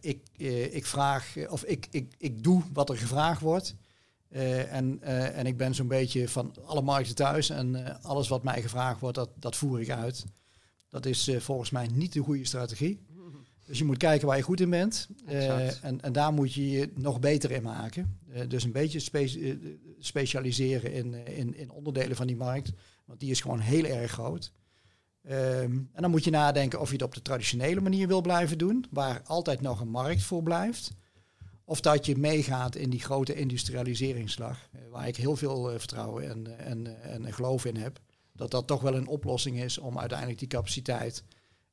ik, 0.00 0.28
ik 0.70 0.86
vraag 0.86 1.36
of 1.48 1.64
ik, 1.64 1.86
ik, 1.90 2.14
ik 2.18 2.42
doe 2.42 2.62
wat 2.72 2.90
er 2.90 2.96
gevraagd 2.96 3.40
wordt. 3.40 3.74
en, 4.28 5.02
en 5.34 5.46
ik 5.46 5.56
ben 5.56 5.74
zo'n 5.74 5.88
beetje 5.88 6.28
van 6.28 6.54
alle 6.64 6.82
markten 6.82 7.14
thuis 7.14 7.50
en 7.50 8.00
alles 8.02 8.28
wat 8.28 8.42
mij 8.42 8.62
gevraagd 8.62 9.00
wordt, 9.00 9.16
dat, 9.16 9.30
dat 9.34 9.56
voer 9.56 9.80
ik 9.80 9.90
uit. 9.90 10.24
Dat 10.88 11.06
is 11.06 11.30
volgens 11.38 11.70
mij 11.70 11.86
niet 11.86 12.12
de 12.12 12.20
goede 12.20 12.44
strategie. 12.44 13.00
Dus 13.66 13.78
je 13.78 13.84
moet 13.84 13.96
kijken 13.96 14.26
waar 14.26 14.36
je 14.36 14.42
goed 14.42 14.60
in 14.60 14.70
bent. 14.70 15.08
Uh, 15.28 15.84
en, 15.84 16.00
en 16.00 16.12
daar 16.12 16.32
moet 16.32 16.52
je 16.52 16.70
je 16.70 16.92
nog 16.94 17.20
beter 17.20 17.50
in 17.50 17.62
maken. 17.62 18.18
Uh, 18.34 18.40
dus 18.48 18.64
een 18.64 18.72
beetje 18.72 18.98
spe 18.98 19.38
uh, 19.38 19.56
specialiseren 19.98 20.92
in, 20.92 21.26
in, 21.26 21.56
in 21.56 21.70
onderdelen 21.70 22.16
van 22.16 22.26
die 22.26 22.36
markt. 22.36 22.72
Want 23.04 23.20
die 23.20 23.30
is 23.30 23.40
gewoon 23.40 23.58
heel 23.58 23.84
erg 23.84 24.10
groot. 24.10 24.52
Um, 25.30 25.32
en 25.92 26.02
dan 26.02 26.10
moet 26.10 26.24
je 26.24 26.30
nadenken 26.30 26.80
of 26.80 26.86
je 26.86 26.94
het 26.94 27.02
op 27.02 27.14
de 27.14 27.22
traditionele 27.22 27.80
manier 27.80 28.08
wil 28.08 28.20
blijven 28.20 28.58
doen. 28.58 28.84
Waar 28.90 29.22
altijd 29.24 29.60
nog 29.60 29.80
een 29.80 29.88
markt 29.88 30.22
voor 30.22 30.42
blijft. 30.42 30.90
Of 31.64 31.80
dat 31.80 32.06
je 32.06 32.16
meegaat 32.16 32.74
in 32.76 32.90
die 32.90 33.00
grote 33.00 33.34
industrialiseringsslag. 33.34 34.68
waar 34.90 35.08
ik 35.08 35.16
heel 35.16 35.36
veel 35.36 35.78
vertrouwen 35.78 36.28
en, 36.30 36.58
en, 36.58 37.02
en 37.02 37.32
geloof 37.32 37.64
in 37.64 37.76
heb. 37.76 38.00
Dat 38.32 38.50
dat 38.50 38.66
toch 38.66 38.80
wel 38.80 38.94
een 38.94 39.06
oplossing 39.06 39.62
is 39.62 39.78
om 39.78 39.98
uiteindelijk 39.98 40.38
die 40.38 40.48
capaciteit 40.48 41.24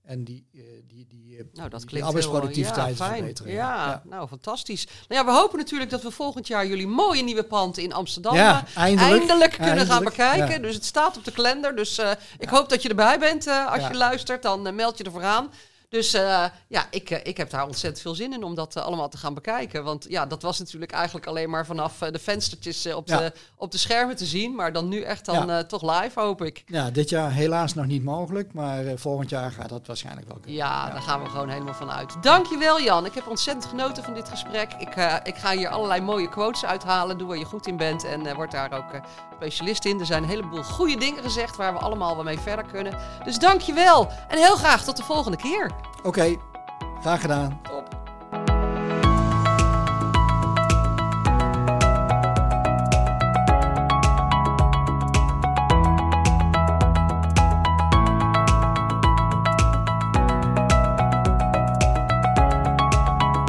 en 0.10 0.24
die, 0.24 0.46
uh, 0.52 0.62
die, 0.88 1.06
die, 1.10 1.38
uh, 1.38 1.44
nou, 1.54 1.70
dat 1.70 1.84
die, 1.88 2.04
arbeidsproductiviteit 2.04 2.98
ja, 2.98 3.06
verbeteren. 3.06 3.52
Ja, 3.52 3.76
ja, 3.76 4.02
nou 4.06 4.28
fantastisch. 4.28 4.88
Nou 5.08 5.22
ja, 5.22 5.32
we 5.32 5.40
hopen 5.40 5.58
natuurlijk 5.58 5.90
dat 5.90 6.04
we 6.04 6.12
volgend 6.12 6.48
jaar 6.48 6.68
jullie 6.68 6.88
mooie 6.88 7.24
nieuwe 7.24 7.44
pand 7.44 7.78
in 7.78 7.94
Amsterdam 7.94 8.36
ja, 8.36 8.66
eh, 8.68 8.78
eindelijk, 8.78 9.20
eindelijk 9.20 9.52
kunnen 9.52 9.70
eindelijk, 9.70 9.92
gaan 9.92 10.04
bekijken. 10.04 10.62
Dus 10.62 10.76
het 10.76 10.86
staat 10.86 11.18
op 11.18 11.26
de 11.26 11.32
kalender. 11.32 11.76
Dus 11.76 12.00
uh, 12.00 12.12
ik 12.38 12.50
hoop 12.50 12.70
dat 12.70 12.82
je 12.82 12.90
erbij 12.90 13.20
bent. 13.20 13.48
Als 13.48 13.88
je 13.88 13.94
luistert, 13.94 14.42
dan 14.42 14.76
meld 14.76 14.98
je 14.98 15.04
ervoor 15.04 15.24
aan. 15.24 15.52
Dus 15.90 16.16
uh, 16.16 16.46
ja, 16.68 16.86
ik, 16.90 17.10
uh, 17.10 17.18
ik 17.24 17.38
heb 17.38 17.50
daar 17.50 17.66
ontzettend 17.66 18.02
veel 18.02 18.16
zin 18.16 18.34
in 18.34 18.44
om 18.44 18.56
dat 18.56 18.76
uh, 18.76 18.84
allemaal 18.84 19.10
te 19.10 19.18
gaan 19.18 19.34
bekijken. 19.34 19.84
Want 19.84 20.06
ja, 20.10 20.26
dat 20.26 20.42
was 20.42 20.60
natuurlijk 20.60 20.92
eigenlijk 20.92 21.26
alleen 21.26 21.50
maar 21.50 21.66
vanaf 21.66 21.98
de 21.98 22.20
venstertjes 22.20 22.94
op, 22.94 23.08
ja. 23.08 23.18
de, 23.18 23.34
op 23.56 23.72
de 23.72 23.78
schermen 23.78 24.16
te 24.16 24.26
zien. 24.26 24.56
Maar 24.56 24.74
dan 24.74 24.88
nu 24.88 25.02
echt 25.02 25.26
dan 25.26 25.48
ja. 25.48 25.64
toch 25.64 26.02
live, 26.02 26.20
hoop 26.20 26.42
ik. 26.42 26.64
Ja, 26.66 26.90
dit 26.90 27.10
jaar 27.10 27.32
helaas 27.32 27.74
nog 27.74 27.86
niet 27.86 28.04
mogelijk. 28.04 28.54
Maar 28.54 28.84
volgend 28.96 29.30
jaar 29.30 29.52
gaat 29.52 29.70
dat 29.70 29.88
waarschijnlijk 29.88 30.28
wel 30.28 30.38
kunnen. 30.38 30.56
Ja, 30.60 30.86
ja, 30.88 30.94
daar 30.94 31.02
gaan 31.02 31.24
we 31.24 31.30
gewoon 31.30 31.50
helemaal 31.50 31.74
van 31.74 31.92
uit. 31.92 32.24
Dankjewel 32.24 32.82
Jan. 32.82 33.06
Ik 33.06 33.14
heb 33.14 33.28
ontzettend 33.28 33.66
genoten 33.66 34.04
van 34.04 34.14
dit 34.14 34.30
gesprek. 34.30 34.74
Ik, 34.74 34.96
ik 35.24 35.36
ga 35.36 35.52
hier 35.52 35.70
allerlei 35.70 36.02
mooie 36.02 36.30
quotes 36.30 36.66
uithalen. 36.66 37.18
Doe 37.18 37.28
waar 37.28 37.38
je 37.38 37.46
goed 37.46 37.68
in 37.68 37.78
bent. 37.78 38.04
En 38.04 38.36
word 38.36 38.52
daar 38.52 38.72
ook 38.74 39.02
specialist 39.36 39.86
in. 39.86 40.00
Er 40.00 40.06
zijn 40.06 40.24
een 40.24 40.30
heleboel 40.30 40.64
goede 40.64 40.98
dingen 40.98 41.24
gezegd 41.24 41.56
waar 41.56 41.74
we 41.74 41.80
allemaal 41.80 42.16
wel 42.16 42.24
mee 42.24 42.40
verder 42.40 42.66
kunnen. 42.66 42.94
Dus 43.24 43.40
dankjewel. 43.40 44.12
En 44.28 44.38
heel 44.38 44.56
graag 44.56 44.84
tot 44.84 44.98
de 44.98 45.04
volgende 45.04 45.38
keer. 45.38 45.72
Oké, 46.04 46.08
okay. 46.08 46.40
graag 47.02 47.22
gedaan. 47.22 47.60
Top. 47.64 47.99